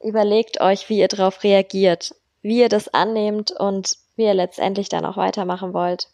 überlegt 0.00 0.60
euch, 0.60 0.88
wie 0.90 0.98
ihr 0.98 1.08
darauf 1.08 1.42
reagiert 1.42 2.14
wie 2.42 2.60
ihr 2.60 2.68
das 2.68 2.92
annehmt 2.92 3.52
und 3.52 3.96
wie 4.16 4.24
ihr 4.24 4.34
letztendlich 4.34 4.88
dann 4.88 5.04
auch 5.04 5.16
weitermachen 5.16 5.72
wollt. 5.72 6.08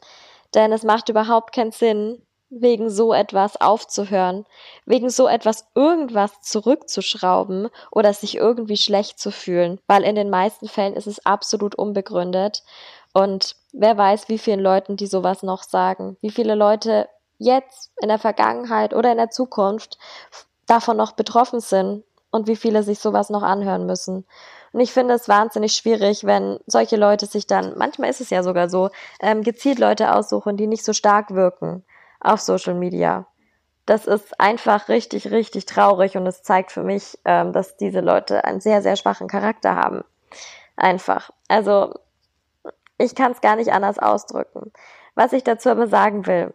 Denn 0.55 0.73
es 0.73 0.83
macht 0.83 1.09
überhaupt 1.09 1.55
keinen 1.55 1.73
Sinn, 1.73 2.23
wegen 2.51 2.89
so 2.89 3.13
etwas 3.13 3.61
aufzuhören, 3.61 4.45
wegen 4.87 5.11
so 5.11 5.27
etwas 5.27 5.67
irgendwas 5.75 6.41
zurückzuschrauben 6.43 7.69
oder 7.91 8.13
sich 8.13 8.37
irgendwie 8.37 8.77
schlecht 8.77 9.19
zu 9.19 9.31
fühlen, 9.31 9.81
weil 9.87 10.05
in 10.05 10.15
den 10.15 10.31
meisten 10.31 10.69
Fällen 10.69 10.95
ist 10.95 11.07
es 11.07 11.25
absolut 11.27 11.75
unbegründet. 11.75 12.63
Und 13.13 13.57
wer 13.73 13.97
weiß, 13.97 14.29
wie 14.29 14.39
vielen 14.39 14.61
Leuten 14.61 14.97
die 14.97 15.07
sowas 15.07 15.43
noch 15.43 15.63
sagen, 15.63 16.17
wie 16.21 16.31
viele 16.31 16.55
Leute 16.55 17.09
jetzt 17.39 17.93
in 18.01 18.09
der 18.09 18.19
Vergangenheit 18.19 18.95
oder 18.95 19.11
in 19.11 19.19
der 19.19 19.31
Zukunft 19.31 19.99
davon 20.67 20.97
noch 20.97 21.13
betroffen 21.13 21.61
sind 21.61 22.05
und 22.31 22.47
wie 22.47 22.57
viele 22.57 22.83
sich 22.83 22.99
sowas 22.99 23.31
noch 23.31 23.43
anhören 23.43 23.87
müssen. 23.87 24.25
Und 24.75 24.81
ich 24.81 24.93
finde 24.93 25.15
es 25.15 25.29
wahnsinnig 25.29 25.75
schwierig, 25.75 26.25
wenn 26.25 26.59
solche 26.67 26.97
Leute 26.97 27.27
sich 27.27 27.47
dann, 27.47 27.79
manchmal 27.79 28.11
ist 28.11 28.21
es 28.21 28.31
ja 28.31 28.43
sogar 28.43 28.69
so, 28.69 28.91
ähm, 29.21 29.45
gezielt 29.45 29.79
Leute 29.79 30.13
aussuchen, 30.13 30.57
die 30.57 30.67
nicht 30.67 30.85
so 30.85 30.93
stark 30.93 31.33
wirken 31.33 31.85
auf 32.19 32.41
Social 32.41 32.75
Media. 32.75 33.29
Das 33.87 34.05
ist 34.07 34.41
einfach 34.41 34.89
richtig, 34.89 35.31
richtig 35.31 35.67
traurig 35.67 36.17
und 36.17 36.27
es 36.27 36.43
zeigt 36.43 36.73
für 36.73 36.83
mich, 36.83 37.17
ähm, 37.25 37.53
dass 37.53 37.77
diese 37.77 38.01
Leute 38.01 38.43
einen 38.43 38.61
sehr, 38.61 38.83
sehr 38.83 38.97
schwachen 38.97 39.29
Charakter 39.29 39.77
haben. 39.77 40.03
Einfach. 40.75 41.31
Also 41.47 41.95
ich 42.99 43.15
kann 43.15 43.31
es 43.31 43.41
gar 43.41 43.55
nicht 43.55 43.71
anders 43.71 44.01
ausdrücken. 44.01 44.73
Was 45.15 45.33
ich 45.33 45.45
dazu 45.45 45.71
aber 45.71 45.87
sagen 45.87 46.27
will, 46.27 46.53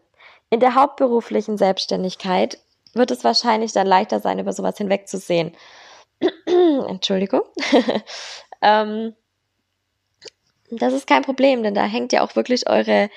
in 0.49 0.59
der 0.59 0.75
hauptberuflichen 0.75 1.57
Selbstständigkeit 1.57 2.59
wird 2.93 3.11
es 3.11 3.23
wahrscheinlich 3.23 3.71
dann 3.71 3.88
leichter 3.88 4.19
sein, 4.19 4.39
über 4.39 4.51
sowas 4.51 4.77
hinwegzusehen. 4.77 5.55
Entschuldigung. 6.45 7.41
ähm, 8.61 9.15
das 10.71 10.93
ist 10.93 11.07
kein 11.07 11.23
Problem, 11.23 11.63
denn 11.63 11.73
da 11.73 11.83
hängt 11.83 12.13
ja 12.13 12.21
auch 12.21 12.35
wirklich 12.35 12.69
eure 12.69 13.09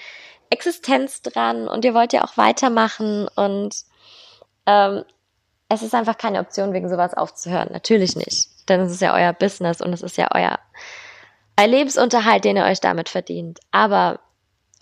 Existenz 0.50 1.22
dran 1.22 1.68
und 1.68 1.84
ihr 1.84 1.94
wollt 1.94 2.12
ja 2.12 2.24
auch 2.24 2.36
weitermachen 2.36 3.28
und 3.36 3.74
ähm, 4.66 5.04
es 5.68 5.82
ist 5.82 5.94
einfach 5.94 6.18
keine 6.18 6.40
Option, 6.40 6.74
wegen 6.74 6.90
sowas 6.90 7.14
aufzuhören. 7.14 7.70
Natürlich 7.72 8.14
nicht. 8.14 8.68
Denn 8.68 8.80
es 8.80 8.92
ist 8.92 9.00
ja 9.00 9.14
euer 9.14 9.32
Business 9.32 9.80
und 9.80 9.92
es 9.92 10.02
ist 10.02 10.18
ja 10.18 10.28
euer, 10.34 10.58
euer 11.58 11.66
Lebensunterhalt, 11.66 12.44
den 12.44 12.56
ihr 12.56 12.64
euch 12.64 12.80
damit 12.80 13.08
verdient. 13.08 13.60
Aber 13.70 14.20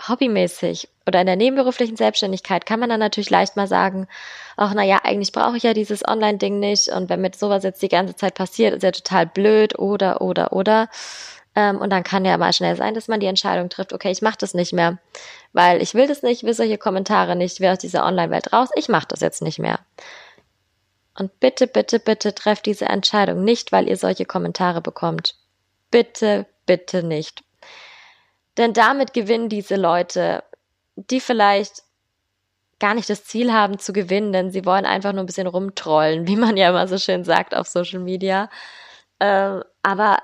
hobbymäßig 0.08 0.88
oder 1.06 1.20
in 1.20 1.26
der 1.26 1.36
nebenberuflichen 1.36 1.96
Selbstständigkeit 1.96 2.66
kann 2.66 2.80
man 2.80 2.88
dann 2.88 3.00
natürlich 3.00 3.30
leicht 3.30 3.56
mal 3.56 3.66
sagen, 3.66 4.06
ach 4.56 4.72
na 4.74 4.82
ja, 4.82 5.00
eigentlich 5.02 5.32
brauche 5.32 5.56
ich 5.56 5.62
ja 5.62 5.74
dieses 5.74 6.06
Online-Ding 6.06 6.58
nicht 6.58 6.88
und 6.88 7.08
wenn 7.08 7.20
mit 7.20 7.36
sowas 7.36 7.64
jetzt 7.64 7.82
die 7.82 7.88
ganze 7.88 8.16
Zeit 8.16 8.34
passiert, 8.34 8.74
ist 8.74 8.82
ja 8.82 8.92
total 8.92 9.26
blöd 9.26 9.78
oder 9.78 10.20
oder 10.20 10.52
oder 10.52 10.88
ähm, 11.56 11.78
und 11.78 11.90
dann 11.90 12.04
kann 12.04 12.24
ja 12.24 12.36
mal 12.38 12.52
schnell 12.52 12.76
sein, 12.76 12.94
dass 12.94 13.08
man 13.08 13.20
die 13.20 13.26
Entscheidung 13.26 13.68
trifft, 13.68 13.92
okay, 13.92 14.10
ich 14.10 14.22
mache 14.22 14.38
das 14.38 14.54
nicht 14.54 14.72
mehr, 14.72 14.98
weil 15.52 15.82
ich 15.82 15.94
will 15.94 16.06
das 16.06 16.22
nicht, 16.22 16.44
will 16.44 16.54
solche 16.54 16.78
Kommentare 16.78 17.34
nicht, 17.36 17.60
will 17.60 17.70
aus 17.70 17.78
dieser 17.78 18.06
Online-Welt 18.06 18.52
raus, 18.52 18.68
ich 18.76 18.88
mache 18.88 19.08
das 19.08 19.20
jetzt 19.20 19.42
nicht 19.42 19.58
mehr. 19.58 19.80
Und 21.18 21.40
bitte, 21.40 21.66
bitte, 21.66 21.98
bitte 21.98 22.34
trefft 22.34 22.66
diese 22.66 22.86
Entscheidung 22.86 23.44
nicht, 23.44 23.72
weil 23.72 23.88
ihr 23.88 23.96
solche 23.96 24.24
Kommentare 24.24 24.80
bekommt. 24.80 25.34
Bitte, 25.90 26.46
bitte 26.66 27.02
nicht. 27.02 27.42
Denn 28.60 28.74
damit 28.74 29.14
gewinnen 29.14 29.48
diese 29.48 29.76
Leute, 29.76 30.44
die 30.94 31.20
vielleicht 31.20 31.82
gar 32.78 32.92
nicht 32.92 33.08
das 33.08 33.24
Ziel 33.24 33.54
haben 33.54 33.78
zu 33.78 33.94
gewinnen, 33.94 34.34
denn 34.34 34.50
sie 34.50 34.66
wollen 34.66 34.84
einfach 34.84 35.12
nur 35.12 35.22
ein 35.22 35.26
bisschen 35.26 35.46
rumtrollen, 35.46 36.26
wie 36.26 36.36
man 36.36 36.58
ja 36.58 36.68
immer 36.68 36.86
so 36.86 36.98
schön 36.98 37.24
sagt 37.24 37.54
auf 37.56 37.68
Social 37.68 38.00
Media. 38.00 38.50
Äh, 39.18 39.60
aber 39.82 40.18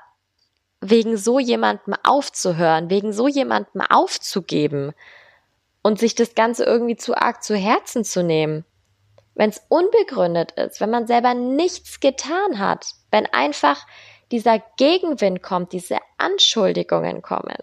wegen 0.83 1.16
so 1.16 1.38
jemandem 1.38 1.95
aufzuhören, 2.05 2.90
wegen 2.90 3.14
so 3.14 3.26
jemandem 3.26 3.81
aufzugeben 3.81 4.93
und 5.81 5.99
sich 5.99 6.14
das 6.14 6.35
Ganze 6.35 6.64
irgendwie 6.64 6.97
zu 6.97 7.16
arg 7.16 7.43
zu 7.43 7.57
Herzen 7.57 8.05
zu 8.05 8.23
nehmen, 8.23 8.66
wenn 9.35 9.49
es 9.49 9.62
unbegründet 9.71 10.52
ist, 10.52 10.83
wenn 10.83 10.90
man 10.90 11.07
selber 11.07 11.33
nichts 11.33 12.00
getan 12.00 12.59
hat, 12.59 12.85
wenn 13.11 13.25
einfach 13.25 13.87
dieser 14.31 14.62
Gegenwind 14.76 15.43
kommt, 15.43 15.73
diese 15.73 15.97
Anschuldigungen 16.19 17.23
kommen. 17.23 17.57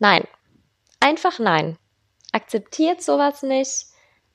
Nein, 0.00 0.26
einfach 0.98 1.38
nein. 1.38 1.76
Akzeptiert 2.32 3.02
sowas 3.02 3.42
nicht, 3.42 3.86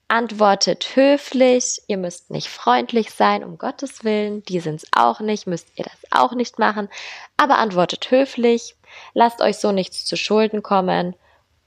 antwortet 0.07 0.95
höflich, 0.95 1.81
ihr 1.87 1.97
müsst 1.97 2.29
nicht 2.29 2.49
freundlich 2.49 3.09
sein, 3.09 3.43
um 3.43 3.57
Gottes 3.57 4.03
Willen, 4.03 4.43
die 4.43 4.59
sind's 4.59 4.85
auch 4.95 5.21
nicht, 5.21 5.47
müsst 5.47 5.67
ihr 5.75 5.83
das 5.85 6.11
auch 6.11 6.33
nicht 6.33 6.59
machen, 6.59 6.87
aber 7.35 7.57
antwortet 7.57 8.11
höflich, 8.11 8.75
lasst 9.15 9.41
euch 9.41 9.57
so 9.57 9.71
nichts 9.71 10.05
zu 10.05 10.15
Schulden 10.17 10.61
kommen 10.61 11.15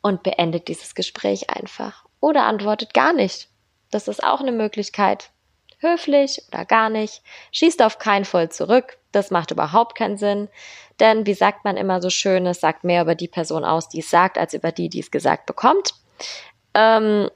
und 0.00 0.22
beendet 0.22 0.68
dieses 0.68 0.94
Gespräch 0.94 1.50
einfach. 1.50 2.04
Oder 2.20 2.44
antwortet 2.44 2.94
gar 2.94 3.12
nicht. 3.12 3.48
Das 3.90 4.06
ist 4.06 4.22
auch 4.22 4.40
eine 4.40 4.52
Möglichkeit. 4.52 5.30
Höflich 5.78 6.42
oder 6.48 6.64
gar 6.64 6.90
nicht. 6.90 7.22
Schießt 7.52 7.82
auf 7.82 7.98
keinen 7.98 8.24
voll 8.24 8.48
zurück. 8.48 8.98
Das 9.12 9.30
macht 9.30 9.50
überhaupt 9.50 9.96
keinen 9.96 10.18
Sinn. 10.18 10.48
Denn, 11.00 11.26
wie 11.26 11.34
sagt 11.34 11.64
man 11.64 11.76
immer 11.76 12.02
so 12.02 12.10
schön, 12.10 12.46
es 12.46 12.60
sagt 12.60 12.84
mehr 12.84 13.02
über 13.02 13.14
die 13.14 13.28
Person 13.28 13.64
aus, 13.64 13.88
die 13.88 14.00
es 14.00 14.10
sagt, 14.10 14.38
als 14.38 14.54
über 14.54 14.72
die, 14.72 14.88
die 14.88 15.00
es 15.00 15.10
gesagt 15.10 15.46
bekommt. 15.46 15.94
Ähm, 16.74 17.30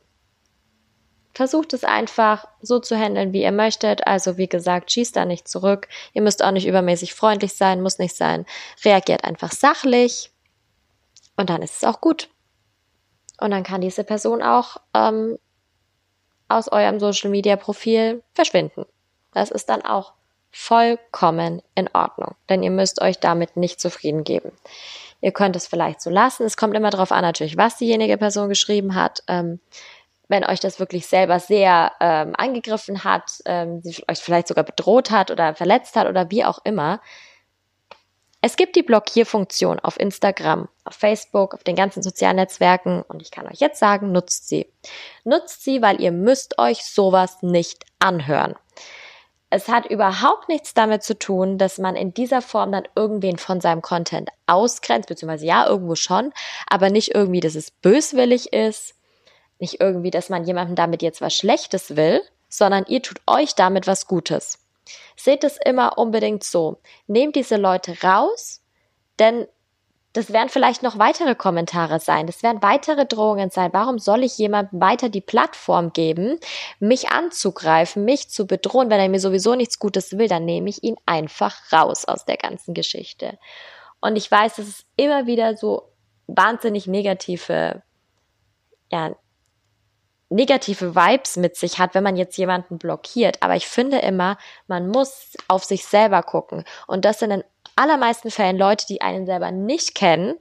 versucht 1.34 1.72
es 1.72 1.84
einfach 1.84 2.46
so 2.60 2.78
zu 2.78 2.96
handeln, 2.96 3.32
wie 3.32 3.42
ihr 3.42 3.52
möchtet. 3.52 4.06
Also 4.06 4.36
wie 4.36 4.48
gesagt, 4.48 4.92
schießt 4.92 5.16
da 5.16 5.24
nicht 5.24 5.48
zurück. 5.48 5.88
Ihr 6.12 6.22
müsst 6.22 6.42
auch 6.42 6.50
nicht 6.50 6.66
übermäßig 6.66 7.14
freundlich 7.14 7.54
sein, 7.54 7.80
muss 7.80 7.98
nicht 7.98 8.16
sein. 8.16 8.44
Reagiert 8.84 9.24
einfach 9.24 9.52
sachlich 9.52 10.30
und 11.36 11.50
dann 11.50 11.62
ist 11.62 11.76
es 11.76 11.84
auch 11.84 12.00
gut. 12.00 12.28
Und 13.40 13.50
dann 13.50 13.62
kann 13.62 13.80
diese 13.80 14.04
Person 14.04 14.42
auch 14.42 14.76
ähm, 14.94 15.38
aus 16.56 16.70
eurem 16.70 17.00
Social 17.00 17.30
Media 17.30 17.56
Profil 17.56 18.22
verschwinden. 18.34 18.84
Das 19.32 19.50
ist 19.50 19.68
dann 19.68 19.82
auch 19.82 20.12
vollkommen 20.50 21.62
in 21.74 21.88
Ordnung, 21.94 22.34
denn 22.48 22.62
ihr 22.62 22.70
müsst 22.70 23.00
euch 23.00 23.18
damit 23.18 23.56
nicht 23.56 23.80
zufrieden 23.80 24.24
geben. 24.24 24.52
Ihr 25.22 25.32
könnt 25.32 25.56
es 25.56 25.66
vielleicht 25.66 26.02
so 26.02 26.10
lassen. 26.10 26.44
Es 26.44 26.56
kommt 26.56 26.74
immer 26.76 26.90
darauf 26.90 27.12
an, 27.12 27.22
natürlich, 27.22 27.56
was 27.56 27.78
diejenige 27.78 28.18
Person 28.18 28.48
geschrieben 28.48 28.94
hat. 28.94 29.22
Ähm, 29.28 29.60
wenn 30.28 30.44
euch 30.44 30.60
das 30.60 30.80
wirklich 30.80 31.06
selber 31.06 31.38
sehr 31.38 31.92
ähm, 32.00 32.34
angegriffen 32.36 33.04
hat, 33.04 33.40
ähm, 33.44 33.82
euch 34.10 34.18
vielleicht 34.18 34.48
sogar 34.48 34.64
bedroht 34.64 35.10
hat 35.10 35.30
oder 35.30 35.54
verletzt 35.54 35.94
hat 35.94 36.08
oder 36.08 36.30
wie 36.30 36.44
auch 36.44 36.58
immer. 36.64 37.00
Es 38.44 38.56
gibt 38.56 38.74
die 38.74 38.82
Blockierfunktion 38.82 39.78
auf 39.78 40.00
Instagram, 40.00 40.68
auf 40.84 40.94
Facebook, 40.94 41.54
auf 41.54 41.62
den 41.62 41.76
ganzen 41.76 42.02
sozialen 42.02 42.36
Netzwerken 42.36 43.02
und 43.02 43.22
ich 43.22 43.30
kann 43.30 43.46
euch 43.46 43.60
jetzt 43.60 43.78
sagen, 43.78 44.10
nutzt 44.10 44.48
sie. 44.48 44.66
Nutzt 45.22 45.62
sie, 45.62 45.80
weil 45.80 46.00
ihr 46.00 46.10
müsst 46.10 46.58
euch 46.58 46.84
sowas 46.84 47.40
nicht 47.42 47.84
anhören. 48.00 48.56
Es 49.48 49.68
hat 49.68 49.86
überhaupt 49.86 50.48
nichts 50.48 50.74
damit 50.74 51.04
zu 51.04 51.16
tun, 51.16 51.56
dass 51.56 51.78
man 51.78 51.94
in 51.94 52.14
dieser 52.14 52.42
Form 52.42 52.72
dann 52.72 52.88
irgendwen 52.96 53.38
von 53.38 53.60
seinem 53.60 53.80
Content 53.80 54.30
ausgrenzt, 54.46 55.08
beziehungsweise 55.08 55.46
ja, 55.46 55.68
irgendwo 55.68 55.94
schon, 55.94 56.32
aber 56.66 56.90
nicht 56.90 57.14
irgendwie, 57.14 57.40
dass 57.40 57.54
es 57.54 57.70
böswillig 57.70 58.52
ist, 58.52 58.94
nicht 59.60 59.80
irgendwie, 59.80 60.10
dass 60.10 60.30
man 60.30 60.44
jemandem 60.44 60.74
damit 60.74 61.02
jetzt 61.02 61.20
was 61.20 61.36
Schlechtes 61.36 61.94
will, 61.94 62.22
sondern 62.48 62.86
ihr 62.88 63.02
tut 63.02 63.20
euch 63.28 63.54
damit 63.54 63.86
was 63.86 64.08
Gutes. 64.08 64.61
Seht 65.16 65.44
es 65.44 65.58
immer 65.64 65.98
unbedingt 65.98 66.44
so. 66.44 66.80
Nehmt 67.06 67.36
diese 67.36 67.56
Leute 67.56 68.02
raus, 68.02 68.62
denn 69.18 69.46
das 70.12 70.32
werden 70.32 70.50
vielleicht 70.50 70.82
noch 70.82 70.98
weitere 70.98 71.34
Kommentare 71.34 71.98
sein, 71.98 72.26
das 72.26 72.42
werden 72.42 72.62
weitere 72.62 73.06
Drohungen 73.06 73.48
sein. 73.48 73.70
Warum 73.72 73.98
soll 73.98 74.24
ich 74.24 74.36
jemandem 74.36 74.80
weiter 74.80 75.08
die 75.08 75.22
Plattform 75.22 75.92
geben, 75.92 76.38
mich 76.80 77.08
anzugreifen, 77.08 78.04
mich 78.04 78.28
zu 78.28 78.46
bedrohen, 78.46 78.90
wenn 78.90 79.00
er 79.00 79.08
mir 79.08 79.20
sowieso 79.20 79.54
nichts 79.54 79.78
Gutes 79.78 80.18
will, 80.18 80.28
dann 80.28 80.44
nehme 80.44 80.68
ich 80.68 80.82
ihn 80.82 80.96
einfach 81.06 81.72
raus 81.72 82.04
aus 82.04 82.26
der 82.26 82.36
ganzen 82.36 82.74
Geschichte. 82.74 83.38
Und 84.00 84.16
ich 84.16 84.30
weiß, 84.30 84.56
dass 84.56 84.66
es 84.66 84.84
immer 84.96 85.26
wieder 85.26 85.56
so 85.56 85.92
wahnsinnig 86.26 86.86
negative 86.86 87.82
ja, 88.90 89.16
negative 90.32 90.94
Vibes 90.94 91.36
mit 91.36 91.56
sich 91.56 91.78
hat, 91.78 91.94
wenn 91.94 92.02
man 92.02 92.16
jetzt 92.16 92.36
jemanden 92.36 92.78
blockiert. 92.78 93.42
Aber 93.42 93.56
ich 93.56 93.66
finde 93.66 93.98
immer, 93.98 94.38
man 94.66 94.88
muss 94.88 95.32
auf 95.48 95.64
sich 95.64 95.84
selber 95.84 96.22
gucken. 96.22 96.64
Und 96.86 97.04
das 97.04 97.18
sind 97.18 97.30
in 97.30 97.44
allermeisten 97.76 98.30
Fällen 98.30 98.58
Leute, 98.58 98.86
die 98.86 99.00
einen 99.00 99.26
selber 99.26 99.50
nicht 99.50 99.94
kennen, 99.94 100.34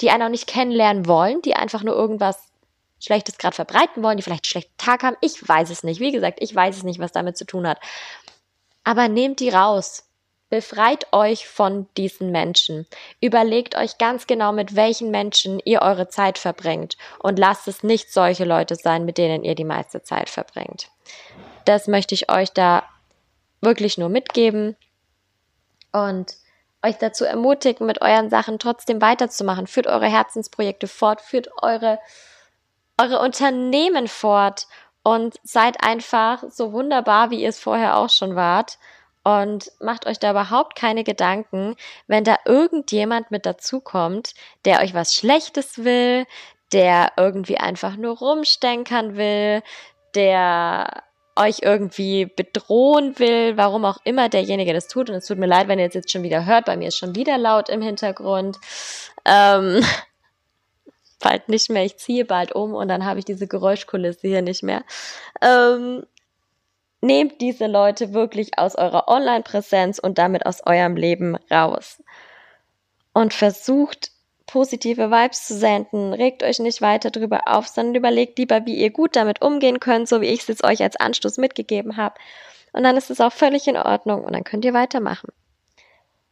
die 0.00 0.10
einen 0.10 0.22
auch 0.22 0.28
nicht 0.28 0.46
kennenlernen 0.46 1.06
wollen, 1.06 1.42
die 1.42 1.54
einfach 1.54 1.82
nur 1.82 1.94
irgendwas 1.94 2.38
Schlechtes 3.00 3.38
gerade 3.38 3.54
verbreiten 3.54 4.02
wollen, 4.02 4.16
die 4.16 4.22
vielleicht 4.22 4.44
einen 4.44 4.50
schlechten 4.50 4.76
Tag 4.78 5.02
haben. 5.02 5.16
Ich 5.20 5.46
weiß 5.46 5.70
es 5.70 5.82
nicht. 5.82 6.00
Wie 6.00 6.12
gesagt, 6.12 6.38
ich 6.40 6.54
weiß 6.54 6.76
es 6.76 6.82
nicht, 6.84 7.00
was 7.00 7.12
damit 7.12 7.36
zu 7.36 7.44
tun 7.44 7.66
hat. 7.66 7.78
Aber 8.82 9.08
nehmt 9.08 9.40
die 9.40 9.50
raus. 9.50 10.04
Befreit 10.54 11.08
euch 11.10 11.48
von 11.48 11.88
diesen 11.96 12.30
Menschen. 12.30 12.86
Überlegt 13.20 13.76
euch 13.76 13.98
ganz 13.98 14.28
genau, 14.28 14.52
mit 14.52 14.76
welchen 14.76 15.10
Menschen 15.10 15.60
ihr 15.64 15.82
eure 15.82 16.06
Zeit 16.06 16.38
verbringt 16.38 16.96
und 17.18 17.40
lasst 17.40 17.66
es 17.66 17.82
nicht 17.82 18.12
solche 18.12 18.44
Leute 18.44 18.76
sein, 18.76 19.04
mit 19.04 19.18
denen 19.18 19.42
ihr 19.42 19.56
die 19.56 19.64
meiste 19.64 20.04
Zeit 20.04 20.30
verbringt. 20.30 20.92
Das 21.64 21.88
möchte 21.88 22.14
ich 22.14 22.30
euch 22.30 22.52
da 22.52 22.84
wirklich 23.62 23.98
nur 23.98 24.08
mitgeben 24.08 24.76
und 25.90 26.34
euch 26.84 26.98
dazu 26.98 27.24
ermutigen, 27.24 27.84
mit 27.84 28.00
euren 28.00 28.30
Sachen 28.30 28.60
trotzdem 28.60 29.02
weiterzumachen. 29.02 29.66
Führt 29.66 29.88
eure 29.88 30.06
Herzensprojekte 30.06 30.86
fort, 30.86 31.20
führt 31.20 31.48
eure, 31.62 31.98
eure 32.96 33.18
Unternehmen 33.18 34.06
fort 34.06 34.68
und 35.02 35.34
seid 35.42 35.82
einfach 35.82 36.44
so 36.48 36.72
wunderbar, 36.72 37.30
wie 37.30 37.42
ihr 37.42 37.48
es 37.48 37.58
vorher 37.58 37.96
auch 37.96 38.10
schon 38.10 38.36
wart 38.36 38.78
und 39.24 39.72
macht 39.80 40.06
euch 40.06 40.18
da 40.18 40.30
überhaupt 40.30 40.76
keine 40.76 41.02
Gedanken, 41.02 41.76
wenn 42.06 42.24
da 42.24 42.36
irgendjemand 42.44 43.30
mit 43.30 43.46
dazukommt, 43.46 44.34
der 44.64 44.80
euch 44.80 44.94
was 44.94 45.14
Schlechtes 45.14 45.82
will, 45.82 46.26
der 46.72 47.12
irgendwie 47.16 47.56
einfach 47.56 47.96
nur 47.96 48.18
rumstenkern 48.18 49.16
will, 49.16 49.62
der 50.14 51.02
euch 51.36 51.60
irgendwie 51.62 52.26
bedrohen 52.26 53.18
will, 53.18 53.56
warum 53.56 53.84
auch 53.84 53.98
immer 54.04 54.28
derjenige 54.28 54.72
das 54.72 54.88
tut. 54.88 55.10
Und 55.10 55.16
es 55.16 55.26
tut 55.26 55.38
mir 55.38 55.46
leid, 55.46 55.68
wenn 55.68 55.78
ihr 55.78 55.86
es 55.86 55.94
jetzt 55.94 56.12
schon 56.12 56.22
wieder 56.22 56.46
hört. 56.46 56.66
Bei 56.66 56.76
mir 56.76 56.88
ist 56.88 56.98
schon 56.98 57.16
wieder 57.16 57.38
laut 57.38 57.68
im 57.68 57.82
Hintergrund. 57.82 58.58
Ähm, 59.24 59.84
bald 61.20 61.48
nicht 61.48 61.70
mehr. 61.70 61.84
Ich 61.84 61.96
ziehe 61.96 62.24
bald 62.24 62.52
um 62.52 62.74
und 62.74 62.88
dann 62.88 63.04
habe 63.04 63.18
ich 63.18 63.24
diese 63.24 63.48
Geräuschkulisse 63.48 64.28
hier 64.28 64.42
nicht 64.42 64.62
mehr. 64.62 64.84
Ähm, 65.40 66.04
Nehmt 67.04 67.42
diese 67.42 67.66
Leute 67.66 68.14
wirklich 68.14 68.58
aus 68.58 68.76
eurer 68.76 69.08
Online-Präsenz 69.08 69.98
und 69.98 70.16
damit 70.16 70.46
aus 70.46 70.64
eurem 70.64 70.96
Leben 70.96 71.36
raus. 71.50 72.02
Und 73.12 73.34
versucht, 73.34 74.10
positive 74.46 75.10
Vibes 75.10 75.46
zu 75.46 75.52
senden. 75.52 76.14
Regt 76.14 76.42
euch 76.42 76.60
nicht 76.60 76.80
weiter 76.80 77.10
drüber 77.10 77.42
auf, 77.44 77.68
sondern 77.68 77.96
überlegt 77.96 78.38
lieber, 78.38 78.64
wie 78.64 78.76
ihr 78.76 78.88
gut 78.88 79.16
damit 79.16 79.42
umgehen 79.42 79.80
könnt, 79.80 80.08
so 80.08 80.22
wie 80.22 80.28
ich 80.28 80.48
es 80.48 80.64
euch 80.64 80.82
als 80.82 80.96
Anstoß 80.96 81.36
mitgegeben 81.36 81.98
habe. 81.98 82.14
Und 82.72 82.84
dann 82.84 82.96
ist 82.96 83.10
es 83.10 83.20
auch 83.20 83.34
völlig 83.34 83.68
in 83.68 83.76
Ordnung 83.76 84.24
und 84.24 84.32
dann 84.32 84.44
könnt 84.44 84.64
ihr 84.64 84.72
weitermachen. 84.72 85.28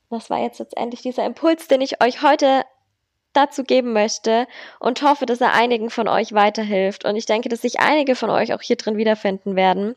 Das 0.09 0.31
war 0.31 0.39
jetzt 0.39 0.59
letztendlich 0.59 1.03
dieser 1.03 1.27
Impuls, 1.27 1.69
den 1.69 1.83
ich 1.83 2.03
euch 2.03 2.23
heute 2.23 2.65
dazu 3.35 3.63
geben 3.63 3.93
möchte 3.93 4.47
und 4.81 5.03
hoffe, 5.03 5.27
dass 5.27 5.43
er 5.43 5.53
einigen 5.53 5.91
von 5.91 6.09
euch 6.09 6.33
weiterhilft. 6.33 7.05
Und 7.05 7.17
ich 7.17 7.27
denke, 7.27 7.51
dass 7.51 7.61
sich 7.61 7.81
einige 7.81 8.15
von 8.15 8.31
euch 8.31 8.55
auch 8.55 8.63
hier 8.63 8.77
drin 8.77 8.97
wiederfinden 8.97 9.55
werden. 9.55 9.97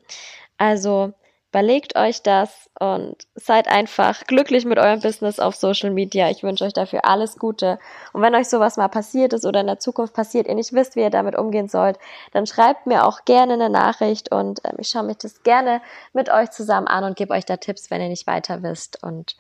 Also 0.58 1.13
Überlegt 1.56 1.96
euch 1.96 2.22
das 2.22 2.70
und 2.82 3.15
seid 3.34 3.70
einfach 3.70 4.26
glücklich 4.28 4.65
mit 4.65 4.78
eurem 4.78 5.00
Business 5.00 5.39
auf 5.39 5.56
Social 5.56 5.89
Media. 5.89 6.30
Ich 6.30 6.44
wünsche 6.44 6.65
euch 6.65 6.74
dafür 6.74 7.06
alles 7.06 7.38
Gute. 7.38 7.80
Und 8.12 8.22
wenn 8.22 8.36
euch 8.36 8.50
sowas 8.50 8.76
mal 8.76 8.89
passiert 8.89 9.32
ist 9.32 9.46
oder 9.46 9.62
in 9.62 9.68
der 9.68 9.80
Zukunft 9.80 10.13
passiert, 10.13 10.48
ihr 10.48 10.56
nicht 10.56 10.74
wisst, 10.74 10.98
wie 10.98 11.00
ihr 11.00 11.10
damit 11.10 11.38
umgehen 11.38 11.70
sollt, 11.70 11.98
dann 12.34 12.46
schreibt 12.46 12.88
mir 12.88 13.06
auch 13.06 13.24
gerne 13.24 13.54
eine 13.54 13.70
Nachricht 13.70 14.34
und 14.34 14.60
ähm, 14.65 14.76
ich 14.80 14.89
schaue 14.89 15.04
mich 15.04 15.15
das 15.20 15.44
gerne 15.44 15.82
mit 16.12 16.30
euch 16.30 16.52
zusammen 16.52 16.88
an 16.88 17.06
und 17.06 17.15
gebe 17.15 17.34
euch 17.34 17.46
da 17.46 17.56
Tipps, 17.56 17.89
wenn 17.89 18.02
ihr 18.02 18.10
nicht 18.10 18.28
weiter 18.28 18.62
wisst. 18.62 19.02
Und 19.02 19.38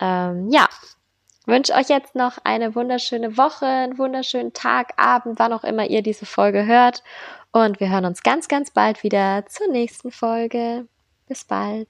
ähm, 0.00 0.50
ja, 0.52 0.68
wünsche 1.46 1.74
euch 1.74 1.88
jetzt 1.88 2.14
noch 2.14 2.38
eine 2.44 2.76
wunderschöne 2.76 3.36
Woche, 3.36 3.66
einen 3.66 3.98
wunderschönen 3.98 4.52
Tag, 4.52 4.92
Abend, 4.98 5.40
wann 5.40 5.52
auch 5.52 5.64
immer 5.64 5.86
ihr 5.86 6.02
diese 6.02 6.26
Folge 6.26 6.64
hört. 6.64 7.02
Und 7.52 7.80
wir 7.80 7.90
hören 7.90 8.04
uns 8.04 8.22
ganz, 8.22 8.48
ganz 8.48 8.70
bald 8.70 9.02
wieder 9.02 9.44
zur 9.46 9.68
nächsten 9.68 10.12
Folge. 10.12 10.86
Bis 11.26 11.44
bald. 11.44 11.88